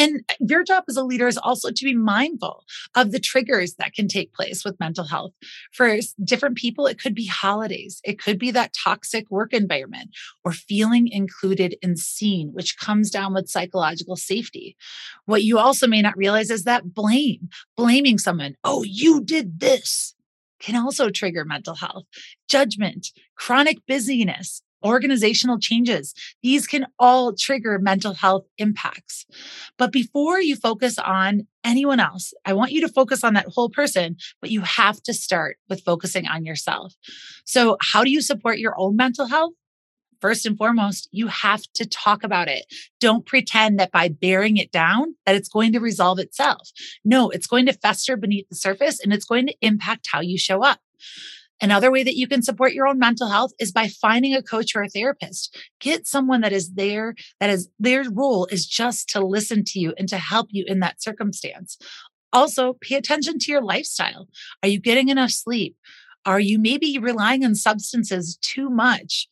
And 0.00 0.24
your 0.40 0.64
job 0.64 0.84
as 0.88 0.96
a 0.96 1.04
leader 1.04 1.28
is 1.28 1.36
also 1.36 1.70
to 1.70 1.84
be 1.84 1.94
mindful 1.94 2.64
of 2.94 3.12
the 3.12 3.20
triggers 3.20 3.74
that 3.74 3.92
can 3.92 4.08
take 4.08 4.32
place 4.32 4.64
with 4.64 4.80
mental 4.80 5.04
health. 5.04 5.32
For 5.72 5.98
different 6.24 6.56
people, 6.56 6.86
it 6.86 6.98
could 6.98 7.14
be 7.14 7.26
holidays, 7.26 8.00
it 8.02 8.18
could 8.18 8.38
be 8.38 8.50
that 8.52 8.72
toxic 8.72 9.30
work 9.30 9.52
environment 9.52 10.16
or 10.42 10.52
feeling 10.52 11.06
included 11.06 11.76
and 11.82 11.98
seen, 11.98 12.48
which 12.54 12.78
comes 12.78 13.10
down 13.10 13.34
with 13.34 13.50
psychological 13.50 14.16
safety. 14.16 14.74
What 15.26 15.44
you 15.44 15.58
also 15.58 15.86
may 15.86 16.00
not 16.00 16.16
realize 16.16 16.50
is 16.50 16.64
that 16.64 16.94
blame, 16.94 17.50
blaming 17.76 18.16
someone, 18.16 18.56
oh, 18.64 18.82
you 18.82 19.22
did 19.22 19.60
this 19.60 20.14
can 20.60 20.76
also 20.76 21.10
trigger 21.10 21.44
mental 21.44 21.74
health, 21.74 22.04
judgment, 22.48 23.08
chronic 23.34 23.78
busyness, 23.86 24.62
organizational 24.84 25.58
changes. 25.58 26.14
These 26.42 26.66
can 26.66 26.86
all 26.98 27.34
trigger 27.34 27.78
mental 27.78 28.14
health 28.14 28.46
impacts. 28.58 29.26
But 29.76 29.92
before 29.92 30.40
you 30.40 30.56
focus 30.56 30.98
on 30.98 31.46
anyone 31.64 32.00
else, 32.00 32.32
I 32.44 32.52
want 32.52 32.72
you 32.72 32.80
to 32.82 32.88
focus 32.88 33.22
on 33.24 33.34
that 33.34 33.48
whole 33.48 33.70
person, 33.70 34.16
but 34.40 34.50
you 34.50 34.62
have 34.62 35.02
to 35.04 35.14
start 35.14 35.58
with 35.68 35.82
focusing 35.82 36.26
on 36.26 36.44
yourself. 36.44 36.94
So, 37.44 37.76
how 37.80 38.04
do 38.04 38.10
you 38.10 38.22
support 38.22 38.58
your 38.58 38.74
own 38.78 38.96
mental 38.96 39.26
health? 39.26 39.52
First 40.20 40.44
and 40.44 40.56
foremost, 40.56 41.08
you 41.12 41.28
have 41.28 41.62
to 41.74 41.86
talk 41.86 42.22
about 42.24 42.48
it. 42.48 42.66
Don't 43.00 43.24
pretend 43.24 43.80
that 43.80 43.90
by 43.90 44.08
bearing 44.08 44.58
it 44.58 44.70
down 44.70 45.14
that 45.24 45.34
it's 45.34 45.48
going 45.48 45.72
to 45.72 45.80
resolve 45.80 46.18
itself. 46.18 46.70
No, 47.04 47.30
it's 47.30 47.46
going 47.46 47.66
to 47.66 47.72
fester 47.72 48.16
beneath 48.16 48.48
the 48.50 48.54
surface 48.54 49.00
and 49.00 49.12
it's 49.14 49.24
going 49.24 49.46
to 49.46 49.56
impact 49.62 50.08
how 50.12 50.20
you 50.20 50.36
show 50.36 50.62
up. 50.62 50.80
Another 51.62 51.90
way 51.90 52.02
that 52.02 52.16
you 52.16 52.26
can 52.26 52.42
support 52.42 52.72
your 52.72 52.86
own 52.86 52.98
mental 52.98 53.28
health 53.28 53.52
is 53.58 53.70
by 53.70 53.88
finding 53.88 54.34
a 54.34 54.42
coach 54.42 54.74
or 54.74 54.82
a 54.82 54.88
therapist. 54.88 55.56
Get 55.78 56.06
someone 56.06 56.40
that 56.40 56.52
is 56.52 56.72
there, 56.72 57.14
that 57.38 57.50
is 57.50 57.68
their 57.78 58.04
role 58.10 58.46
is 58.46 58.66
just 58.66 59.08
to 59.10 59.24
listen 59.24 59.64
to 59.64 59.78
you 59.78 59.94
and 59.98 60.08
to 60.08 60.16
help 60.16 60.48
you 60.50 60.64
in 60.66 60.80
that 60.80 61.02
circumstance. 61.02 61.76
Also, 62.32 62.74
pay 62.80 62.94
attention 62.94 63.38
to 63.38 63.52
your 63.52 63.62
lifestyle. 63.62 64.28
Are 64.62 64.68
you 64.68 64.80
getting 64.80 65.08
enough 65.08 65.30
sleep? 65.30 65.76
Are 66.24 66.40
you 66.40 66.58
maybe 66.58 66.98
relying 66.98 67.44
on 67.44 67.54
substances 67.54 68.38
too 68.40 68.70
much? 68.70 69.28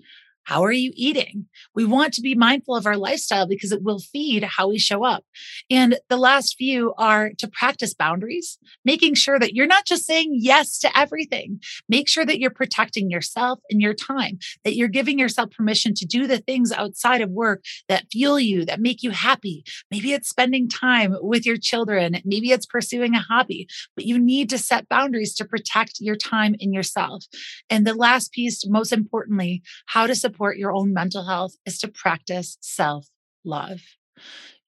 How 0.49 0.65
are 0.65 0.73
you 0.73 0.93
eating? 0.95 1.45
We 1.75 1.85
want 1.85 2.15
to 2.15 2.23
be 2.23 2.35
mindful 2.35 2.75
of 2.75 2.87
our 2.87 2.97
lifestyle 2.97 3.47
because 3.47 3.71
it 3.71 3.83
will 3.83 3.99
feed 3.99 4.43
how 4.45 4.71
we 4.71 4.79
show 4.79 5.05
up. 5.05 5.23
And 5.69 5.99
the 6.09 6.17
last 6.17 6.57
few 6.57 6.95
are 6.97 7.33
to 7.37 7.49
practice 7.49 7.93
boundaries, 7.93 8.57
making 8.83 9.13
sure 9.13 9.39
that 9.39 9.53
you're 9.53 9.67
not 9.67 9.85
just 9.85 10.07
saying 10.07 10.31
yes 10.33 10.79
to 10.79 10.99
everything. 10.99 11.61
Make 11.87 12.09
sure 12.09 12.25
that 12.25 12.41
you're 12.41 12.49
protecting 12.49 13.11
yourself 13.11 13.59
and 13.69 13.83
your 13.83 13.93
time, 13.93 14.39
that 14.65 14.75
you're 14.75 14.89
giving 14.89 15.19
yourself 15.19 15.51
permission 15.51 15.93
to 15.97 16.07
do 16.07 16.27
the 16.27 16.39
things 16.39 16.73
outside 16.73 17.21
of 17.21 17.29
work 17.29 17.63
that 17.91 18.07
fuel 18.11 18.41
you, 18.41 18.65
that 18.65 18.81
make 18.81 19.03
you 19.03 19.11
happy. 19.11 19.65
Maybe 19.91 20.15
it's 20.15 20.31
spending 20.31 20.67
time 20.67 21.15
with 21.21 21.45
your 21.45 21.59
children, 21.59 22.23
maybe 22.25 22.53
it's 22.53 22.65
pursuing 22.65 23.15
a 23.15 23.21
hobby, 23.21 23.69
but 23.95 24.07
you 24.07 24.19
need 24.19 24.49
to 24.49 24.57
set 24.57 24.89
boundaries 24.89 25.35
to 25.35 25.45
protect 25.45 26.01
your 26.01 26.17
time 26.17 26.55
and 26.59 26.73
yourself. 26.73 27.27
And 27.69 27.87
the 27.87 27.93
last 27.93 28.33
piece, 28.33 28.67
most 28.67 28.95
importantly, 28.95 29.63
how 29.85 30.07
to 30.07 30.15
support 30.15 30.38
support 30.39 30.57
your 30.57 30.73
own 30.73 30.93
mental 30.93 31.25
health 31.25 31.57
is 31.67 31.81
to 31.81 31.89
practice 31.89 32.59
self 32.61 33.09
love. 33.45 33.81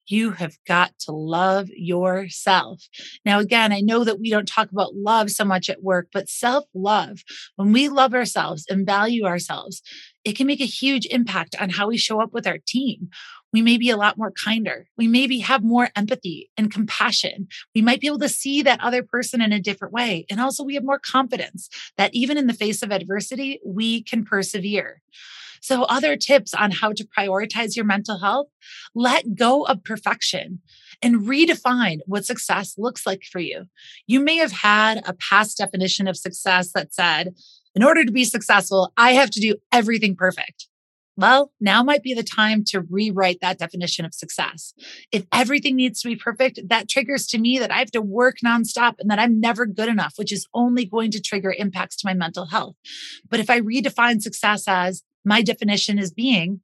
You 0.08 0.32
have 0.32 0.56
got 0.66 0.98
to 1.06 1.12
love 1.12 1.68
yourself. 1.68 2.82
Now, 3.24 3.38
again, 3.38 3.72
I 3.72 3.80
know 3.80 4.02
that 4.02 4.18
we 4.18 4.30
don't 4.30 4.48
talk 4.48 4.72
about 4.72 4.96
love 4.96 5.30
so 5.30 5.44
much 5.44 5.70
at 5.70 5.84
work, 5.84 6.08
but 6.12 6.28
self 6.28 6.64
love, 6.74 7.20
when 7.54 7.70
we 7.70 7.88
love 7.88 8.14
ourselves 8.14 8.66
and 8.68 8.84
value 8.84 9.24
ourselves, 9.24 9.80
it 10.24 10.36
can 10.36 10.48
make 10.48 10.60
a 10.60 10.64
huge 10.64 11.06
impact 11.06 11.54
on 11.60 11.70
how 11.70 11.86
we 11.86 11.96
show 11.96 12.20
up 12.20 12.32
with 12.32 12.48
our 12.48 12.58
team. 12.66 13.10
We 13.52 13.62
may 13.62 13.78
be 13.78 13.90
a 13.90 13.96
lot 13.96 14.18
more 14.18 14.32
kinder. 14.32 14.86
We 14.96 15.06
maybe 15.06 15.38
have 15.38 15.62
more 15.62 15.90
empathy 15.94 16.50
and 16.56 16.72
compassion. 16.72 17.46
We 17.76 17.82
might 17.82 18.00
be 18.00 18.08
able 18.08 18.18
to 18.20 18.28
see 18.28 18.62
that 18.62 18.80
other 18.80 19.04
person 19.04 19.40
in 19.40 19.52
a 19.52 19.60
different 19.60 19.94
way. 19.94 20.26
And 20.28 20.40
also, 20.40 20.64
we 20.64 20.74
have 20.74 20.84
more 20.84 21.00
confidence 21.00 21.68
that 21.96 22.12
even 22.12 22.36
in 22.36 22.48
the 22.48 22.54
face 22.54 22.82
of 22.82 22.90
adversity, 22.90 23.60
we 23.64 24.02
can 24.02 24.24
persevere. 24.24 25.02
So, 25.60 25.82
other 25.84 26.16
tips 26.16 26.54
on 26.54 26.70
how 26.70 26.92
to 26.92 27.04
prioritize 27.04 27.76
your 27.76 27.84
mental 27.84 28.18
health 28.18 28.48
let 28.94 29.34
go 29.36 29.62
of 29.64 29.84
perfection 29.84 30.60
and 31.02 31.26
redefine 31.26 31.98
what 32.06 32.24
success 32.24 32.74
looks 32.76 33.06
like 33.06 33.22
for 33.30 33.38
you. 33.40 33.66
You 34.06 34.20
may 34.20 34.36
have 34.36 34.52
had 34.52 35.02
a 35.06 35.14
past 35.14 35.58
definition 35.58 36.08
of 36.08 36.16
success 36.16 36.72
that 36.72 36.94
said, 36.94 37.34
in 37.74 37.84
order 37.84 38.04
to 38.04 38.12
be 38.12 38.24
successful, 38.24 38.92
I 38.96 39.12
have 39.12 39.30
to 39.30 39.40
do 39.40 39.56
everything 39.72 40.16
perfect. 40.16 40.66
Well, 41.16 41.52
now 41.60 41.82
might 41.82 42.02
be 42.02 42.14
the 42.14 42.22
time 42.22 42.64
to 42.68 42.80
rewrite 42.80 43.40
that 43.42 43.58
definition 43.58 44.06
of 44.06 44.14
success. 44.14 44.72
If 45.12 45.26
everything 45.32 45.76
needs 45.76 46.00
to 46.00 46.08
be 46.08 46.16
perfect, 46.16 46.60
that 46.68 46.88
triggers 46.88 47.26
to 47.28 47.38
me 47.38 47.58
that 47.58 47.70
I 47.70 47.78
have 47.78 47.90
to 47.90 48.00
work 48.00 48.36
nonstop 48.44 48.94
and 48.98 49.10
that 49.10 49.18
I'm 49.18 49.38
never 49.38 49.66
good 49.66 49.90
enough, 49.90 50.14
which 50.16 50.32
is 50.32 50.46
only 50.54 50.86
going 50.86 51.10
to 51.10 51.20
trigger 51.20 51.54
impacts 51.56 51.96
to 51.96 52.06
my 52.06 52.14
mental 52.14 52.46
health. 52.46 52.74
But 53.28 53.38
if 53.38 53.50
I 53.50 53.60
redefine 53.60 54.22
success 54.22 54.64
as 54.66 55.02
my 55.24 55.42
definition 55.42 55.98
is 55.98 56.12
being 56.12 56.60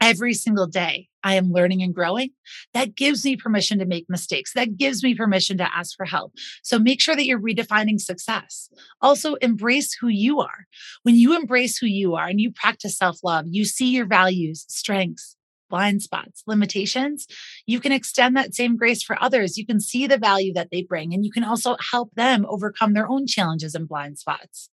every 0.00 0.34
single 0.34 0.66
day 0.66 1.08
I 1.24 1.34
am 1.34 1.50
learning 1.50 1.82
and 1.82 1.94
growing. 1.94 2.30
That 2.74 2.94
gives 2.94 3.24
me 3.24 3.36
permission 3.36 3.78
to 3.78 3.86
make 3.86 4.04
mistakes. 4.08 4.52
That 4.52 4.76
gives 4.76 5.02
me 5.02 5.14
permission 5.14 5.56
to 5.58 5.74
ask 5.74 5.96
for 5.96 6.04
help. 6.04 6.34
So 6.62 6.78
make 6.78 7.00
sure 7.00 7.16
that 7.16 7.24
you're 7.24 7.40
redefining 7.40 7.98
success. 7.98 8.68
Also, 9.00 9.34
embrace 9.36 9.94
who 9.94 10.08
you 10.08 10.40
are. 10.40 10.66
When 11.02 11.16
you 11.16 11.34
embrace 11.34 11.78
who 11.78 11.86
you 11.86 12.14
are 12.14 12.26
and 12.26 12.40
you 12.40 12.52
practice 12.52 12.98
self 12.98 13.24
love, 13.24 13.46
you 13.48 13.64
see 13.64 13.90
your 13.90 14.06
values, 14.06 14.66
strengths, 14.68 15.36
blind 15.70 16.02
spots, 16.02 16.42
limitations, 16.46 17.26
you 17.66 17.80
can 17.80 17.90
extend 17.90 18.36
that 18.36 18.54
same 18.54 18.76
grace 18.76 19.02
for 19.02 19.20
others. 19.22 19.56
You 19.56 19.64
can 19.64 19.80
see 19.80 20.06
the 20.06 20.18
value 20.18 20.52
that 20.52 20.68
they 20.70 20.82
bring, 20.82 21.14
and 21.14 21.24
you 21.24 21.32
can 21.32 21.44
also 21.44 21.76
help 21.90 22.14
them 22.14 22.44
overcome 22.48 22.92
their 22.92 23.08
own 23.08 23.26
challenges 23.26 23.74
and 23.74 23.88
blind 23.88 24.18
spots. 24.18 24.68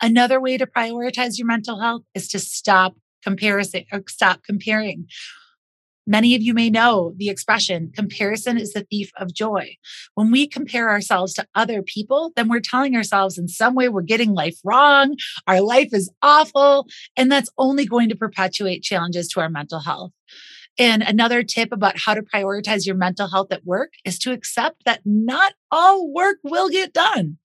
Another 0.00 0.40
way 0.40 0.56
to 0.56 0.66
prioritize 0.66 1.38
your 1.38 1.46
mental 1.46 1.80
health 1.80 2.02
is 2.14 2.28
to 2.28 2.38
stop 2.38 2.94
comparison 3.22 3.84
or 3.92 3.98
uh, 3.98 4.02
stop 4.08 4.42
comparing. 4.44 5.06
Many 6.06 6.34
of 6.34 6.40
you 6.40 6.54
may 6.54 6.70
know 6.70 7.12
the 7.18 7.28
expression 7.28 7.92
comparison 7.94 8.56
is 8.56 8.72
the 8.72 8.86
thief 8.88 9.10
of 9.18 9.34
joy. 9.34 9.76
When 10.14 10.30
we 10.30 10.46
compare 10.46 10.88
ourselves 10.88 11.34
to 11.34 11.46
other 11.54 11.82
people, 11.82 12.32
then 12.34 12.48
we're 12.48 12.60
telling 12.60 12.96
ourselves 12.96 13.36
in 13.36 13.46
some 13.46 13.74
way 13.74 13.90
we're 13.90 14.00
getting 14.00 14.32
life 14.32 14.56
wrong, 14.64 15.16
our 15.46 15.60
life 15.60 15.90
is 15.92 16.10
awful, 16.22 16.86
and 17.14 17.30
that's 17.30 17.50
only 17.58 17.84
going 17.84 18.08
to 18.08 18.16
perpetuate 18.16 18.82
challenges 18.82 19.28
to 19.28 19.40
our 19.40 19.50
mental 19.50 19.80
health. 19.80 20.12
And 20.78 21.02
another 21.02 21.42
tip 21.42 21.72
about 21.72 21.98
how 21.98 22.14
to 22.14 22.22
prioritize 22.22 22.86
your 22.86 22.94
mental 22.94 23.28
health 23.28 23.52
at 23.52 23.66
work 23.66 23.92
is 24.04 24.18
to 24.20 24.32
accept 24.32 24.84
that 24.84 25.00
not 25.04 25.54
all 25.70 26.10
work 26.12 26.38
will 26.44 26.68
get 26.68 26.92
done. 26.92 27.36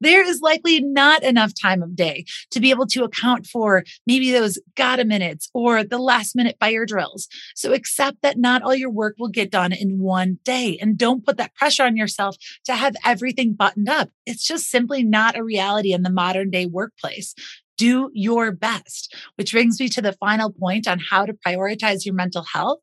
There 0.00 0.24
is 0.26 0.40
likely 0.40 0.80
not 0.80 1.22
enough 1.22 1.52
time 1.60 1.82
of 1.82 1.96
day 1.96 2.24
to 2.50 2.60
be 2.60 2.70
able 2.70 2.86
to 2.88 3.04
account 3.04 3.46
for 3.46 3.84
maybe 4.06 4.30
those 4.30 4.58
gotta 4.76 5.04
minutes 5.04 5.50
or 5.52 5.82
the 5.82 5.98
last 5.98 6.36
minute 6.36 6.56
fire 6.60 6.86
drills. 6.86 7.28
So 7.54 7.72
accept 7.72 8.22
that 8.22 8.38
not 8.38 8.62
all 8.62 8.74
your 8.74 8.90
work 8.90 9.16
will 9.18 9.28
get 9.28 9.50
done 9.50 9.72
in 9.72 9.98
one 9.98 10.38
day 10.44 10.78
and 10.80 10.96
don't 10.96 11.24
put 11.24 11.38
that 11.38 11.54
pressure 11.54 11.84
on 11.84 11.96
yourself 11.96 12.36
to 12.64 12.74
have 12.74 12.96
everything 13.04 13.54
buttoned 13.54 13.88
up. 13.88 14.10
It's 14.26 14.46
just 14.46 14.70
simply 14.70 15.02
not 15.02 15.36
a 15.36 15.44
reality 15.44 15.92
in 15.92 16.02
the 16.02 16.10
modern 16.10 16.50
day 16.50 16.66
workplace 16.66 17.34
do 17.76 18.10
your 18.14 18.52
best, 18.52 19.14
which 19.36 19.52
brings 19.52 19.78
me 19.80 19.88
to 19.90 20.02
the 20.02 20.12
final 20.14 20.52
point 20.52 20.88
on 20.88 20.98
how 20.98 21.26
to 21.26 21.34
prioritize 21.34 22.04
your 22.04 22.14
mental 22.14 22.44
health. 22.44 22.80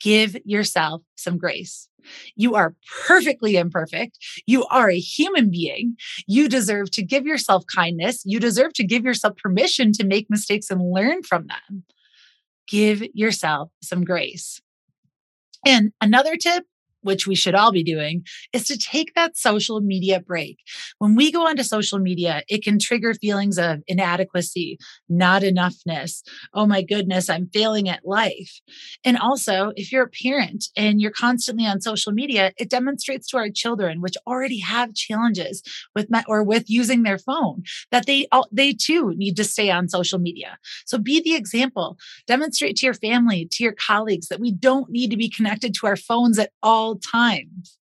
Give 0.00 0.36
yourself 0.44 1.02
some 1.16 1.38
grace. 1.38 1.88
You 2.36 2.54
are 2.54 2.74
perfectly 3.06 3.56
imperfect. 3.56 4.18
You 4.46 4.66
are 4.66 4.90
a 4.90 4.98
human 4.98 5.50
being. 5.50 5.96
You 6.26 6.48
deserve 6.48 6.90
to 6.92 7.02
give 7.02 7.24
yourself 7.26 7.64
kindness. 7.74 8.22
You 8.24 8.38
deserve 8.38 8.74
to 8.74 8.84
give 8.84 9.04
yourself 9.04 9.36
permission 9.36 9.92
to 9.92 10.04
make 10.04 10.28
mistakes 10.28 10.70
and 10.70 10.92
learn 10.92 11.22
from 11.22 11.46
them. 11.46 11.84
Give 12.68 13.02
yourself 13.14 13.70
some 13.82 14.04
grace. 14.04 14.60
And 15.66 15.92
another 16.00 16.36
tip 16.36 16.64
which 17.04 17.26
we 17.26 17.34
should 17.34 17.54
all 17.54 17.70
be 17.70 17.82
doing, 17.84 18.24
is 18.52 18.64
to 18.66 18.76
take 18.76 19.14
that 19.14 19.36
social 19.36 19.80
media 19.80 20.20
break. 20.20 20.58
When 20.98 21.14
we 21.14 21.30
go 21.30 21.46
onto 21.46 21.62
social 21.62 21.98
media, 21.98 22.42
it 22.48 22.64
can 22.64 22.78
trigger 22.78 23.14
feelings 23.14 23.58
of 23.58 23.82
inadequacy, 23.86 24.78
not 25.08 25.42
enoughness. 25.42 26.22
Oh 26.52 26.66
my 26.66 26.82
goodness, 26.82 27.30
I'm 27.30 27.48
failing 27.52 27.88
at 27.88 28.04
life. 28.04 28.60
And 29.04 29.18
also, 29.18 29.72
if 29.76 29.92
you're 29.92 30.04
a 30.04 30.08
parent 30.08 30.66
and 30.76 31.00
you're 31.00 31.10
constantly 31.10 31.66
on 31.66 31.80
social 31.80 32.12
media, 32.12 32.52
it 32.58 32.70
demonstrates 32.70 33.28
to 33.28 33.36
our 33.36 33.50
children, 33.50 34.00
which 34.00 34.16
already 34.26 34.58
have 34.60 34.94
challenges 34.94 35.62
with 35.94 36.10
my, 36.10 36.24
or 36.26 36.42
with 36.42 36.68
using 36.68 37.02
their 37.02 37.18
phone, 37.18 37.62
that 37.90 38.06
they 38.06 38.26
they 38.50 38.72
too 38.72 39.12
need 39.16 39.36
to 39.36 39.44
stay 39.44 39.70
on 39.70 39.88
social 39.88 40.18
media. 40.18 40.58
So 40.86 40.98
be 40.98 41.20
the 41.20 41.34
example. 41.34 41.98
Demonstrate 42.26 42.76
to 42.76 42.86
your 42.86 42.94
family, 42.94 43.48
to 43.52 43.62
your 43.62 43.72
colleagues 43.72 44.28
that 44.28 44.40
we 44.40 44.52
don't 44.52 44.90
need 44.90 45.10
to 45.10 45.16
be 45.16 45.28
connected 45.28 45.74
to 45.74 45.86
our 45.86 45.96
phones 45.96 46.38
at 46.38 46.50
all 46.62 46.93
times. 46.98 47.78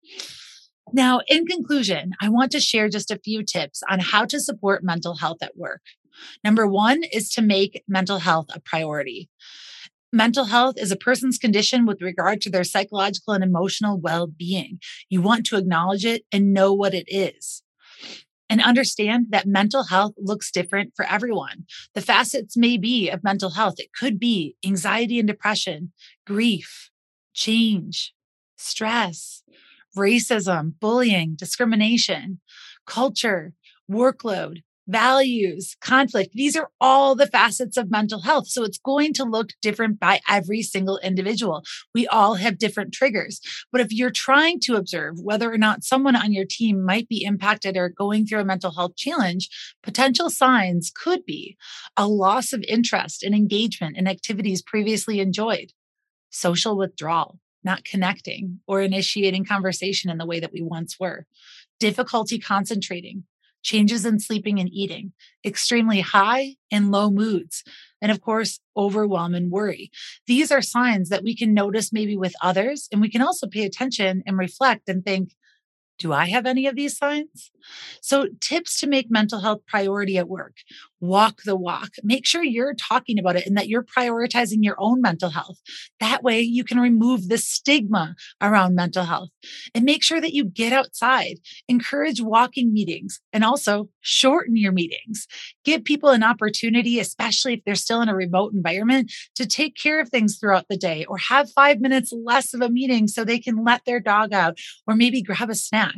Now, 0.94 1.22
in 1.28 1.46
conclusion, 1.46 2.12
I 2.22 2.30
want 2.30 2.52
to 2.52 2.60
share 2.60 2.90
just 2.90 3.12
a 3.12 3.20
few 3.24 3.44
tips 3.44 3.82
on 3.90 4.00
how 4.00 4.26
to 4.26 4.40
support 4.40 4.84
mental 4.84 5.16
health 5.16 5.38
at 5.42 5.56
work. 5.56 5.82
Number 6.44 6.68
one 6.68 7.04
is 7.12 7.30
to 7.32 7.42
make 7.42 7.84
mental 7.88 8.20
health 8.20 8.48
a 8.54 8.60
priority. 8.60 9.30
Mental 10.14 10.46
health 10.46 10.76
is 10.78 10.92
a 10.92 10.98
person's 10.98 11.38
condition 11.38 11.86
with 11.86 12.02
regard 12.02 12.42
to 12.42 12.50
their 12.50 12.66
psychological 12.66 13.34
and 13.34 13.44
emotional 13.44 13.98
well 13.98 14.28
being. 14.28 14.80
You 15.10 15.22
want 15.22 15.46
to 15.48 15.58
acknowledge 15.58 16.06
it 16.06 16.24
and 16.32 16.54
know 16.54 16.74
what 16.74 16.94
it 16.94 17.06
is. 17.08 17.64
And 18.50 18.62
understand 18.62 19.28
that 19.30 19.48
mental 19.48 19.86
health 19.86 20.14
looks 20.18 20.52
different 20.52 20.92
for 20.98 21.06
everyone. 21.06 21.64
The 21.96 22.02
facets 22.02 22.58
may 22.58 22.78
be 22.78 23.10
of 23.10 23.24
mental 23.24 23.52
health. 23.52 23.76
It 23.78 23.94
could 23.98 24.20
be 24.20 24.58
anxiety 24.66 25.20
and 25.20 25.28
depression, 25.28 25.94
grief, 26.28 26.90
change, 27.34 28.14
stress, 28.62 29.44
racism, 29.98 30.74
bullying, 30.80 31.36
discrimination, 31.36 32.40
culture, 32.86 33.54
workload, 33.90 34.62
values, 34.88 35.78
conflict. 35.80 36.34
These 36.34 36.56
are 36.56 36.70
all 36.80 37.16
the 37.16 37.28
facets 37.28 37.78
of 37.78 37.92
mental 37.92 38.22
health. 38.22 38.48
So 38.48 38.64
it's 38.64 38.78
going 38.78 39.14
to 39.14 39.24
look 39.24 39.52
different 39.62 40.00
by 40.00 40.20
every 40.28 40.62
single 40.62 40.98
individual. 41.00 41.64
We 41.94 42.08
all 42.08 42.36
have 42.36 42.58
different 42.58 42.94
triggers. 42.94 43.40
But 43.72 43.82
if 43.82 43.94
you're 43.94 44.12
trying 44.12 44.60
to 44.62 44.76
observe 44.76 45.16
whether 45.22 45.52
or 45.52 45.58
not 45.58 45.84
someone 45.84 46.16
on 46.16 46.34
your 46.34 46.46
team 46.50 46.84
might 46.84 47.08
be 47.08 47.24
impacted 47.24 47.78
or 47.78 47.90
going 47.90 48.26
through 48.26 48.42
a 48.42 48.46
mental 48.46 48.72
health 48.72 48.96
challenge, 48.96 49.50
potential 49.84 50.30
signs 50.30 50.92
could 50.94 51.26
be 51.26 51.58
a 51.96 52.08
loss 52.08 52.52
of 52.52 52.64
interest 52.68 53.24
and 53.24 53.36
engagement 53.36 53.98
in 53.98 54.08
activities 54.08 54.62
previously 54.62 55.20
enjoyed, 55.20 55.72
social 56.32 56.76
withdrawal, 56.76 57.40
not 57.64 57.84
connecting 57.84 58.60
or 58.68 58.82
initiating 58.82 59.46
conversation 59.46 60.10
in 60.10 60.18
the 60.18 60.26
way 60.26 60.40
that 60.40 60.54
we 60.54 60.62
once 60.62 61.00
were, 61.00 61.26
difficulty 61.80 62.40
concentrating, 62.40 63.24
changes 63.64 64.06
in 64.06 64.20
sleeping 64.20 64.60
and 64.60 64.70
eating, 64.72 65.14
extremely 65.46 66.02
high 66.02 66.56
and 66.72 66.92
low 66.92 67.10
moods, 67.10 67.64
and 68.02 68.12
of 68.12 68.22
course, 68.22 68.60
overwhelm 68.76 69.36
and 69.36 69.52
worry. 69.52 69.92
These 70.28 70.52
are 70.52 70.62
signs 70.62 71.10
that 71.10 71.24
we 71.24 71.36
can 71.36 71.54
notice 71.54 71.94
maybe 71.94 72.18
with 72.18 72.34
others, 72.42 72.88
and 72.92 73.02
we 73.02 73.10
can 73.10 73.22
also 73.22 73.48
pay 73.48 73.64
attention 73.64 74.24
and 74.26 74.38
reflect 74.38 74.90
and 74.90 75.06
think, 75.06 75.34
do 76.00 76.12
I 76.12 76.30
have 76.30 76.48
any 76.48 76.66
of 76.66 76.76
these 76.76 76.98
signs? 76.98 77.52
So, 78.02 78.28
tips 78.40 78.80
to 78.80 78.88
make 78.88 79.12
mental 79.12 79.40
health 79.40 79.62
priority 79.68 80.18
at 80.18 80.28
work 80.28 80.56
walk 81.02 81.42
the 81.44 81.56
walk. 81.56 81.90
Make 82.04 82.26
sure 82.26 82.44
you're 82.44 82.76
talking 82.76 83.20
about 83.20 83.36
it 83.36 83.46
and 83.48 83.58
that 83.58 83.68
you're 83.68 83.84
prioritizing 83.84 84.64
your 84.64 84.76
own 84.78 85.02
mental 85.02 85.32
health. 85.32 85.58
That 86.00 86.24
way, 86.24 86.40
you 86.42 86.64
can 86.64 86.80
remove 86.80 87.28
the 87.28 87.38
stigma 87.38 88.16
around 88.40 88.76
mental 88.76 89.04
health 89.04 89.30
and 89.74 89.84
make 89.84 90.04
sure 90.04 90.22
that 90.22 90.34
you 90.34 90.46
get 90.46 90.72
outside. 90.72 91.40
Encourage 91.68 92.22
walking 92.22 92.72
meetings 92.72 93.20
and 93.34 93.44
also 93.44 93.90
shorten 94.02 94.56
your 94.56 94.72
meetings. 94.72 95.28
Give 95.66 95.84
people 95.84 96.10
an 96.10 96.24
opportunity, 96.24 97.00
especially 97.00 97.56
if 97.56 97.62
they're 97.66 97.76
still 97.76 98.02
in 98.02 98.10
a 98.10 98.16
remote 98.16 98.54
environment, 98.54 99.12
to 99.36 99.48
take 99.48 99.76
care 99.76 100.00
of 100.00 100.10
things 100.10 100.38
throughout 100.38 100.66
the 100.70 100.78
day 100.78 101.06
or 101.06 101.18
have 101.18 101.50
five 101.52 101.82
minutes 101.82 102.14
less 102.14 102.54
of 102.54 102.62
a 102.62 102.70
meeting 102.70 103.08
so 103.08 103.24
they 103.24 103.40
can 103.40 103.64
let 103.64 103.82
their 103.86 104.00
dog 104.00 104.34
out 104.34 104.58
or 104.88 104.96
maybe 104.96 105.22
grab 105.22 105.50
a 105.50 105.56
snack. 105.56 105.96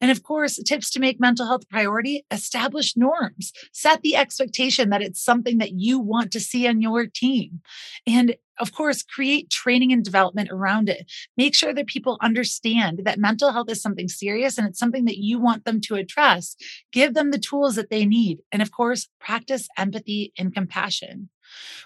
And 0.00 0.10
of 0.10 0.22
course, 0.22 0.56
tips 0.56 0.90
to 0.90 1.00
make 1.00 1.20
mental 1.20 1.46
health 1.46 1.64
a 1.64 1.66
priority 1.66 2.24
establish 2.30 2.96
norms, 2.96 3.52
set 3.72 4.02
the 4.02 4.16
expectation 4.16 4.90
that 4.90 5.02
it's 5.02 5.22
something 5.22 5.58
that 5.58 5.72
you 5.72 5.98
want 5.98 6.30
to 6.32 6.40
see 6.40 6.66
on 6.66 6.80
your 6.80 7.06
team. 7.06 7.60
And 8.06 8.36
of 8.60 8.72
course, 8.72 9.02
create 9.02 9.50
training 9.50 9.92
and 9.92 10.04
development 10.04 10.48
around 10.50 10.88
it. 10.88 11.10
Make 11.36 11.54
sure 11.54 11.74
that 11.74 11.86
people 11.86 12.18
understand 12.20 13.00
that 13.04 13.18
mental 13.18 13.52
health 13.52 13.70
is 13.70 13.82
something 13.82 14.08
serious 14.08 14.58
and 14.58 14.68
it's 14.68 14.78
something 14.78 15.06
that 15.06 15.18
you 15.18 15.40
want 15.40 15.64
them 15.64 15.80
to 15.82 15.96
address. 15.96 16.56
Give 16.92 17.14
them 17.14 17.30
the 17.30 17.38
tools 17.38 17.74
that 17.74 17.90
they 17.90 18.04
need. 18.04 18.38
And 18.52 18.62
of 18.62 18.70
course, 18.70 19.08
practice 19.18 19.68
empathy 19.76 20.32
and 20.38 20.54
compassion. 20.54 21.30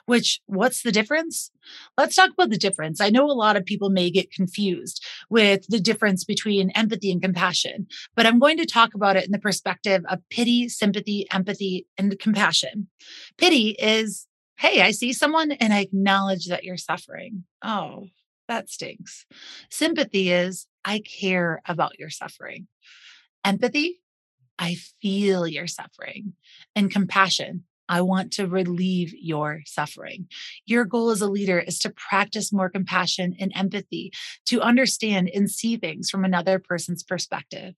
Which, 0.06 0.40
what's 0.46 0.82
the 0.82 0.92
difference? 0.92 1.50
Let's 1.96 2.14
talk 2.14 2.30
about 2.30 2.50
the 2.50 2.56
difference. 2.56 3.00
I 3.00 3.10
know 3.10 3.26
a 3.26 3.32
lot 3.32 3.56
of 3.56 3.64
people 3.64 3.90
may 3.90 4.10
get 4.10 4.30
confused 4.30 5.04
with 5.28 5.66
the 5.68 5.80
difference 5.80 6.24
between 6.24 6.70
empathy 6.70 7.10
and 7.12 7.20
compassion, 7.20 7.86
but 8.16 8.26
I'm 8.26 8.38
going 8.38 8.56
to 8.58 8.66
talk 8.66 8.94
about 8.94 9.16
it 9.16 9.26
in 9.26 9.32
the 9.32 9.38
perspective 9.38 10.04
of 10.08 10.20
pity, 10.30 10.68
sympathy, 10.68 11.26
empathy, 11.30 11.86
and 11.96 12.18
compassion. 12.18 12.88
Pity 13.36 13.70
is, 13.78 14.26
hey, 14.56 14.82
I 14.82 14.90
see 14.92 15.12
someone 15.12 15.52
and 15.52 15.72
I 15.72 15.80
acknowledge 15.80 16.46
that 16.46 16.64
you're 16.64 16.76
suffering. 16.76 17.44
Oh, 17.62 18.06
that 18.48 18.70
stinks. 18.70 19.26
Sympathy 19.70 20.30
is, 20.30 20.66
I 20.84 21.00
care 21.00 21.60
about 21.66 21.98
your 21.98 22.10
suffering. 22.10 22.66
Empathy, 23.44 24.00
I 24.58 24.76
feel 25.00 25.46
your 25.46 25.66
suffering. 25.66 26.32
And 26.74 26.90
compassion, 26.90 27.64
I 27.88 28.00
want 28.02 28.32
to 28.34 28.46
relieve 28.46 29.14
your 29.14 29.62
suffering. 29.66 30.28
Your 30.66 30.84
goal 30.84 31.10
as 31.10 31.20
a 31.20 31.28
leader 31.28 31.58
is 31.58 31.78
to 31.80 31.90
practice 31.90 32.52
more 32.52 32.68
compassion 32.68 33.34
and 33.40 33.52
empathy, 33.54 34.12
to 34.46 34.60
understand 34.60 35.30
and 35.34 35.50
see 35.50 35.76
things 35.76 36.10
from 36.10 36.24
another 36.24 36.58
person's 36.58 37.02
perspective. 37.02 37.74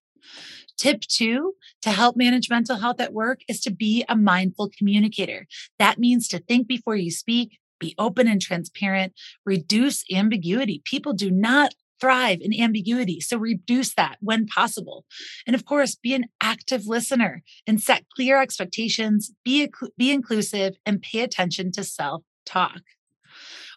Tip 0.77 1.03
two 1.03 1.55
to 1.83 1.91
help 1.91 2.17
manage 2.17 2.51
mental 2.51 2.77
health 2.77 3.01
at 3.01 3.13
work 3.13 3.41
is 3.49 3.61
to 3.61 3.71
be 3.71 4.05
a 4.09 4.17
mindful 4.17 4.71
communicator. 4.77 5.47
That 5.79 5.99
means 5.99 6.29
to 6.29 6.39
think 6.39 6.67
before 6.67 6.97
you 6.97 7.11
speak, 7.11 7.59
be 7.79 7.95
open 7.99 8.29
and 8.29 8.41
transparent, 8.41 9.15
reduce 9.45 10.05
ambiguity. 10.13 10.83
People 10.85 11.15
do 11.15 11.31
not 11.31 11.75
thrive 12.01 12.39
in 12.41 12.59
ambiguity. 12.59 13.21
So 13.21 13.37
reduce 13.37 13.95
that 13.95 14.17
when 14.21 14.47
possible. 14.47 15.05
And 15.47 15.55
of 15.55 15.65
course, 15.65 15.95
be 15.95 16.15
an 16.15 16.27
active 16.41 16.87
listener 16.87 17.43
and 17.67 17.81
set 17.81 18.05
clear 18.15 18.41
expectations, 18.41 19.33
be, 19.45 19.71
be 19.97 20.13
inclusive, 20.13 20.77
and 20.87 21.03
pay 21.03 21.21
attention 21.21 21.73
to 21.73 21.85
self 21.85 22.23
talk. 22.47 22.81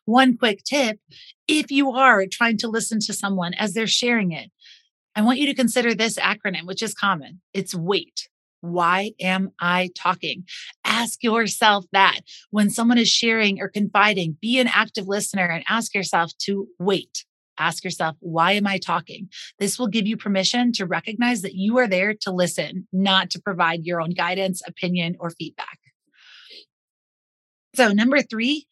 One 0.05 0.38
quick 0.38 0.63
tip 0.63 0.99
if 1.47 1.71
you 1.71 1.91
are 1.91 2.25
trying 2.25 2.57
to 2.59 2.67
listen 2.67 2.99
to 3.01 3.13
someone 3.13 3.53
as 3.53 3.73
they're 3.73 3.88
sharing 3.88 4.31
it, 4.31 4.51
I 5.15 5.21
want 5.21 5.39
you 5.39 5.45
to 5.47 5.53
consider 5.53 5.93
this 5.93 6.15
acronym, 6.17 6.65
which 6.65 6.81
is 6.81 6.93
common. 6.93 7.41
It's 7.53 7.75
WAIT. 7.75 8.27
Why 8.62 9.12
am 9.19 9.51
I 9.59 9.89
talking? 9.95 10.45
Ask 10.86 11.21
yourself 11.21 11.86
that 11.91 12.21
when 12.49 12.69
someone 12.69 12.97
is 12.97 13.09
sharing 13.09 13.62
or 13.62 13.67
confiding, 13.67 14.38
be 14.41 14.57
an 14.59 14.69
active 14.69 15.07
listener 15.07 15.45
and 15.45 15.65
ask 15.67 15.93
yourself 15.93 16.31
to 16.43 16.67
wait. 16.79 17.25
Ask 17.58 17.84
yourself, 17.84 18.16
why 18.20 18.54
am 18.54 18.68
I 18.68 18.78
talking? 18.78 19.30
This 19.60 19.78
will 19.78 19.88
give 19.88 20.08
you 20.08 20.18
permission 20.18 20.72
to 20.74 20.86
recognize 20.86 21.42
that 21.42 21.56
you 21.56 21.78
are 21.78 21.88
there 21.88 22.13
to 22.22 22.32
listen, 22.32 22.88
not 22.92 23.30
to 23.32 23.42
provide 23.42 23.86
your 23.86 24.02
own 24.02 24.12
guidance, 24.12 24.62
opinion, 24.68 25.16
or 25.20 25.30
feedback. 25.30 25.80
So, 27.76 27.89
number 27.89 28.22
three, 28.22 28.68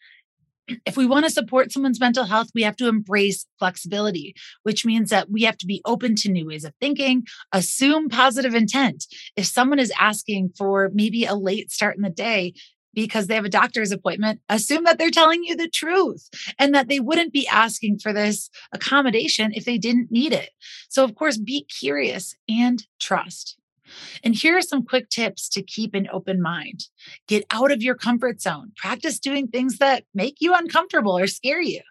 if 0.86 0.96
we 0.96 1.06
want 1.06 1.26
to 1.26 1.32
support 1.32 1.72
someone's 1.72 2.00
mental 2.00 2.26
health, 2.26 2.50
we 2.54 2.63
have 2.63 2.76
to 2.78 2.88
embrace 2.88 3.46
flexibility, 3.60 4.36
which 4.63 4.86
means 4.86 5.10
that 5.10 5.30
we 5.30 5.41
have 5.44 5.58
to 5.58 5.65
be 5.65 5.82
open 5.86 6.15
to 6.17 6.32
new 6.32 6.48
ways 6.48 6.63
of 6.63 6.74
thinking, 6.80 7.26
assume 7.52 8.10
positive 8.10 8.54
intent. 8.54 9.06
If 9.36 9.46
someone 9.46 9.80
is 9.80 9.91
asking 10.00 10.52
for 10.58 10.89
maybe 10.94 11.26
a 11.26 11.36
late 11.36 11.72
start 11.72 11.96
in 11.96 12.04
the 12.04 12.10
day, 12.10 12.54
because 12.93 13.27
they 13.27 13.36
have 13.36 13.45
a 13.45 13.49
doctor's 13.49 13.91
appointment, 13.91 14.41
assume 14.49 14.84
that 14.84 14.97
they're 14.97 15.10
telling 15.10 15.43
you 15.43 15.56
the 15.56 15.69
truth 15.69 16.30
and 16.60 16.73
that 16.75 16.88
they 16.88 16.99
wouldn't 16.99 17.34
be 17.34 17.47
asking 17.47 17.99
for 17.99 18.13
this 18.13 18.49
accommodation 18.73 19.51
if 19.54 19.65
they 19.65 19.77
didn't 19.77 20.12
need 20.12 20.34
it. 20.34 20.51
So, 20.89 21.04
of 21.04 21.15
course, 21.15 21.38
be 21.38 21.63
curious 21.63 22.36
and 22.49 22.86
trust. 22.99 23.58
And 24.23 24.36
here 24.36 24.58
are 24.58 24.62
some 24.62 24.86
quick 24.86 25.10
tips 25.10 25.49
to 25.49 25.62
keep 25.62 25.93
an 25.93 26.08
open 26.12 26.41
mind. 26.41 26.86
Get 27.27 27.45
out 27.51 27.71
of 27.71 27.82
your 27.82 27.95
comfort 27.95 28.41
zone. 28.41 28.71
Practice 28.77 29.19
doing 29.19 29.47
things 29.47 29.80
that 29.80 30.06
make 30.13 30.38
you 30.39 30.54
uncomfortable 30.56 31.17
or 31.17 31.27
scare 31.27 31.62
you. 31.62 31.82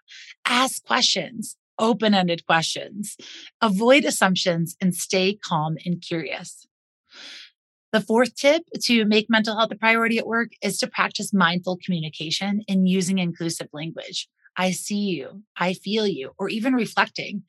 Ask 0.45 0.83
questions, 0.83 1.57
open 1.77 2.13
ended 2.13 2.45
questions. 2.45 3.17
Avoid 3.61 4.05
assumptions 4.05 4.75
and 4.81 4.95
stay 4.95 5.35
calm 5.35 5.77
and 5.85 6.01
curious. 6.01 6.65
The 7.91 8.01
fourth 8.01 8.35
tip 8.35 8.63
to 8.83 9.05
make 9.05 9.29
mental 9.29 9.57
health 9.57 9.71
a 9.71 9.75
priority 9.75 10.17
at 10.17 10.27
work 10.27 10.51
is 10.61 10.77
to 10.79 10.87
practice 10.87 11.33
mindful 11.33 11.77
communication 11.83 12.63
and 12.69 12.87
using 12.87 13.19
inclusive 13.19 13.67
language. 13.73 14.29
I 14.55 14.71
see 14.71 14.99
you, 14.99 15.43
I 15.57 15.73
feel 15.73 16.07
you, 16.07 16.31
or 16.37 16.49
even 16.49 16.73
reflecting. 16.73 17.43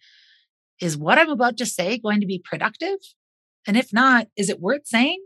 Is 0.80 0.96
what 0.96 1.18
I'm 1.18 1.30
about 1.30 1.56
to 1.58 1.66
say 1.66 1.98
going 1.98 2.20
to 2.20 2.26
be 2.26 2.42
productive? 2.44 2.98
And 3.66 3.76
if 3.76 3.92
not, 3.92 4.26
is 4.36 4.48
it 4.48 4.60
worth 4.60 4.86
saying? 4.86 5.22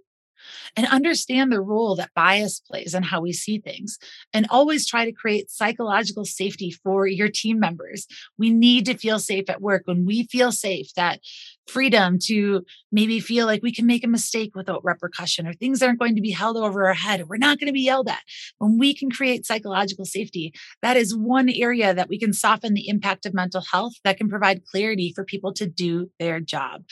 and 0.76 0.86
understand 0.88 1.50
the 1.50 1.60
role 1.60 1.96
that 1.96 2.14
bias 2.14 2.60
plays 2.60 2.94
in 2.94 3.02
how 3.02 3.20
we 3.20 3.32
see 3.32 3.58
things. 3.58 3.98
And 4.32 4.46
always 4.50 4.86
try 4.86 5.04
to 5.04 5.12
create 5.12 5.50
psychological 5.50 6.24
safety 6.24 6.70
for 6.70 7.06
your 7.06 7.28
team 7.28 7.58
members. 7.58 8.06
We 8.38 8.50
need 8.50 8.86
to 8.86 8.96
feel 8.96 9.18
safe 9.18 9.48
at 9.48 9.60
work. 9.60 9.82
When 9.86 10.04
we 10.04 10.24
feel 10.24 10.52
safe, 10.52 10.92
that 10.94 11.20
freedom 11.68 12.18
to 12.24 12.64
maybe 12.92 13.20
feel 13.20 13.46
like 13.46 13.62
we 13.62 13.72
can 13.72 13.86
make 13.86 14.04
a 14.04 14.08
mistake 14.08 14.54
without 14.54 14.84
repercussion 14.84 15.46
or 15.46 15.52
things 15.52 15.82
aren't 15.82 15.98
going 15.98 16.14
to 16.14 16.20
be 16.20 16.30
held 16.30 16.56
over 16.56 16.86
our 16.86 16.94
head 16.94 17.20
or 17.20 17.26
we're 17.26 17.36
not 17.36 17.58
going 17.58 17.66
to 17.66 17.72
be 17.72 17.82
yelled 17.82 18.08
at. 18.08 18.22
When 18.58 18.78
we 18.78 18.94
can 18.94 19.10
create 19.10 19.46
psychological 19.46 20.04
safety, 20.04 20.52
that 20.82 20.96
is 20.96 21.16
one 21.16 21.48
area 21.50 21.92
that 21.94 22.08
we 22.08 22.18
can 22.18 22.32
soften 22.32 22.74
the 22.74 22.88
impact 22.88 23.26
of 23.26 23.34
mental 23.34 23.62
health 23.72 23.94
that 24.04 24.16
can 24.16 24.28
provide 24.28 24.64
clarity 24.64 25.12
for 25.14 25.24
people 25.24 25.52
to 25.54 25.66
do 25.66 26.10
their 26.18 26.40
job. 26.40 26.84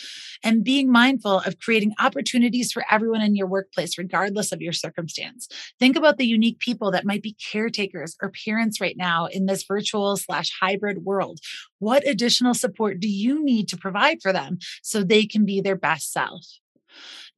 And 0.43 0.65
being 0.65 0.91
mindful 0.91 1.41
of 1.41 1.59
creating 1.59 1.95
opportunities 2.01 2.73
for 2.73 2.85
everyone 2.91 3.23
in 3.23 3.37
your 3.37 3.47
workplace, 3.47 3.97
regardless 3.97 4.53
of 4.53 4.61
your 4.61 4.73
circumstance. 4.73 5.49
Think 5.79 5.97
about 5.97 6.19
the 6.19 6.27
unique 6.27 6.59
people 6.59 6.91
that 6.91 7.07
might 7.07 7.23
be 7.23 7.37
caretakers 7.53 8.17
or 8.21 8.33
parents 8.45 8.81
right 8.81 8.97
now 8.97 9.27
in 9.27 9.47
this 9.47 9.65
virtual 9.65 10.17
slash 10.17 10.51
hybrid 10.61 11.05
world. 11.05 11.39
What 11.79 12.07
additional 12.07 12.55
support 12.55 13.01
do 13.01 13.09
you 13.09 13.45
need 13.45 13.69
to 13.69 13.77
provide 13.77 14.23
for 14.23 14.33
them 14.33 14.59
so 14.83 15.03
they 15.03 15.27
can 15.27 15.45
be 15.45 15.61
their 15.61 15.77
best 15.77 16.13
self? 16.13 16.45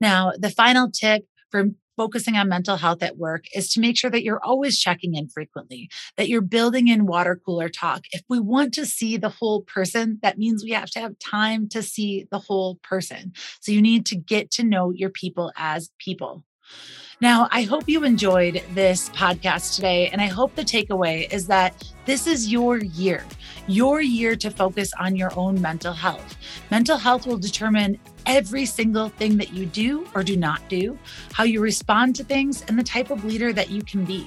Now, 0.01 0.33
the 0.39 0.51
final 0.51 0.91
tip 0.91 1.25
for 1.51 1.67
focusing 1.97 2.37
on 2.37 2.49
mental 2.49 2.77
health 2.77 3.03
at 3.03 3.17
work 3.17 3.45
is 3.55 3.73
to 3.73 3.81
make 3.81 3.97
sure 3.97 4.11
that 4.11 4.23
you're 4.23 4.43
always 4.45 4.79
checking 4.79 5.15
in 5.15 5.29
frequently, 5.29 5.89
that 6.17 6.29
you're 6.29 6.43
building 6.43 6.89
in 6.89 7.07
water 7.07 7.41
cooler 7.45 7.69
talk. 7.69 8.03
If 8.13 8.23
we 8.29 8.39
want 8.39 8.75
to 8.75 8.87
see 8.87 9.17
the 9.17 9.31
whole 9.31 9.63
person, 9.63 10.19
that 10.23 10.39
means 10.39 10.63
we 10.63 10.73
have 10.73 10.91
to 10.91 11.01
have 11.01 11.19
time 11.19 11.69
to 11.71 11.83
see 11.83 12.27
the 12.31 12.39
whole 12.39 12.77
person. 12.83 13.33
So 13.61 13.73
you 13.73 13.81
need 13.81 14.05
to 14.07 14.17
get 14.17 14.51
to 14.53 14.65
know 14.65 14.91
your 14.91 15.11
people 15.11 15.53
as 15.57 15.91
people. 15.99 16.45
Now, 17.21 17.49
I 17.51 17.63
hope 17.63 17.89
you 17.89 18.05
enjoyed 18.05 18.63
this 18.75 19.09
podcast 19.11 19.75
today. 19.75 20.09
And 20.09 20.21
I 20.21 20.27
hope 20.27 20.55
the 20.55 20.63
takeaway 20.63 21.33
is 21.33 21.47
that 21.47 21.83
this 22.05 22.27
is 22.27 22.53
your 22.53 22.77
year, 22.77 23.25
your 23.67 24.03
year 24.03 24.37
to 24.37 24.51
focus 24.51 24.93
on 25.01 25.17
your 25.17 25.33
own 25.35 25.61
mental 25.63 25.95
health. 25.95 26.37
Mental 26.71 26.99
health 26.99 27.27
will 27.27 27.39
determine 27.39 27.99
every 28.27 28.67
single 28.67 29.09
thing 29.09 29.39
that 29.39 29.53
you 29.55 29.65
do 29.65 30.07
or 30.15 30.23
do 30.23 30.37
not 30.37 30.61
do, 30.69 30.99
how 31.33 31.45
you 31.45 31.61
respond 31.61 32.15
to 32.17 32.25
things, 32.25 32.63
and 32.69 32.79
the 32.79 32.83
type 32.83 33.11
of 33.11 33.25
leader 33.25 33.51
that 33.53 33.71
you 33.71 33.83
can 33.83 34.05
be. 34.05 34.27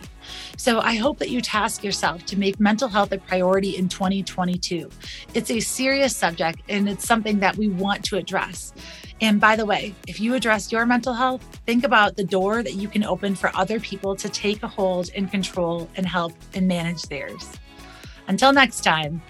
So 0.57 0.79
I 0.79 0.95
hope 0.95 1.19
that 1.19 1.29
you 1.29 1.41
task 1.41 1.83
yourself 1.83 2.25
to 2.25 2.39
make 2.39 2.59
mental 2.59 2.87
health 2.87 3.11
a 3.11 3.19
priority 3.19 3.77
in 3.77 3.87
2022. 3.87 4.89
It's 5.35 5.51
a 5.51 5.59
serious 5.59 6.15
subject 6.15 6.61
and 6.69 6.89
it's 6.89 7.05
something 7.05 7.39
that 7.39 7.55
we 7.55 7.67
want 7.67 8.03
to 8.05 8.17
address. 8.17 8.73
And 9.21 9.41
by 9.41 9.55
the 9.55 9.65
way, 9.65 9.93
if 10.07 10.19
you 10.19 10.33
address 10.33 10.71
your 10.71 10.85
mental 10.85 11.13
health, 11.13 11.43
think 11.65 11.83
about 11.83 12.15
the 12.15 12.23
door 12.23 12.63
that 12.63 12.75
you 12.75 12.87
can 12.87 13.03
open 13.03 13.35
for 13.35 13.51
other 13.53 13.79
people 13.79 14.15
to 14.15 14.29
take 14.29 14.63
a 14.63 14.67
hold 14.67 15.09
and 15.15 15.29
control 15.29 15.89
and 15.95 16.05
help 16.05 16.33
and 16.53 16.67
manage 16.67 17.03
theirs. 17.03 17.51
Until 18.27 18.53
next 18.53 18.81
time. 18.81 19.21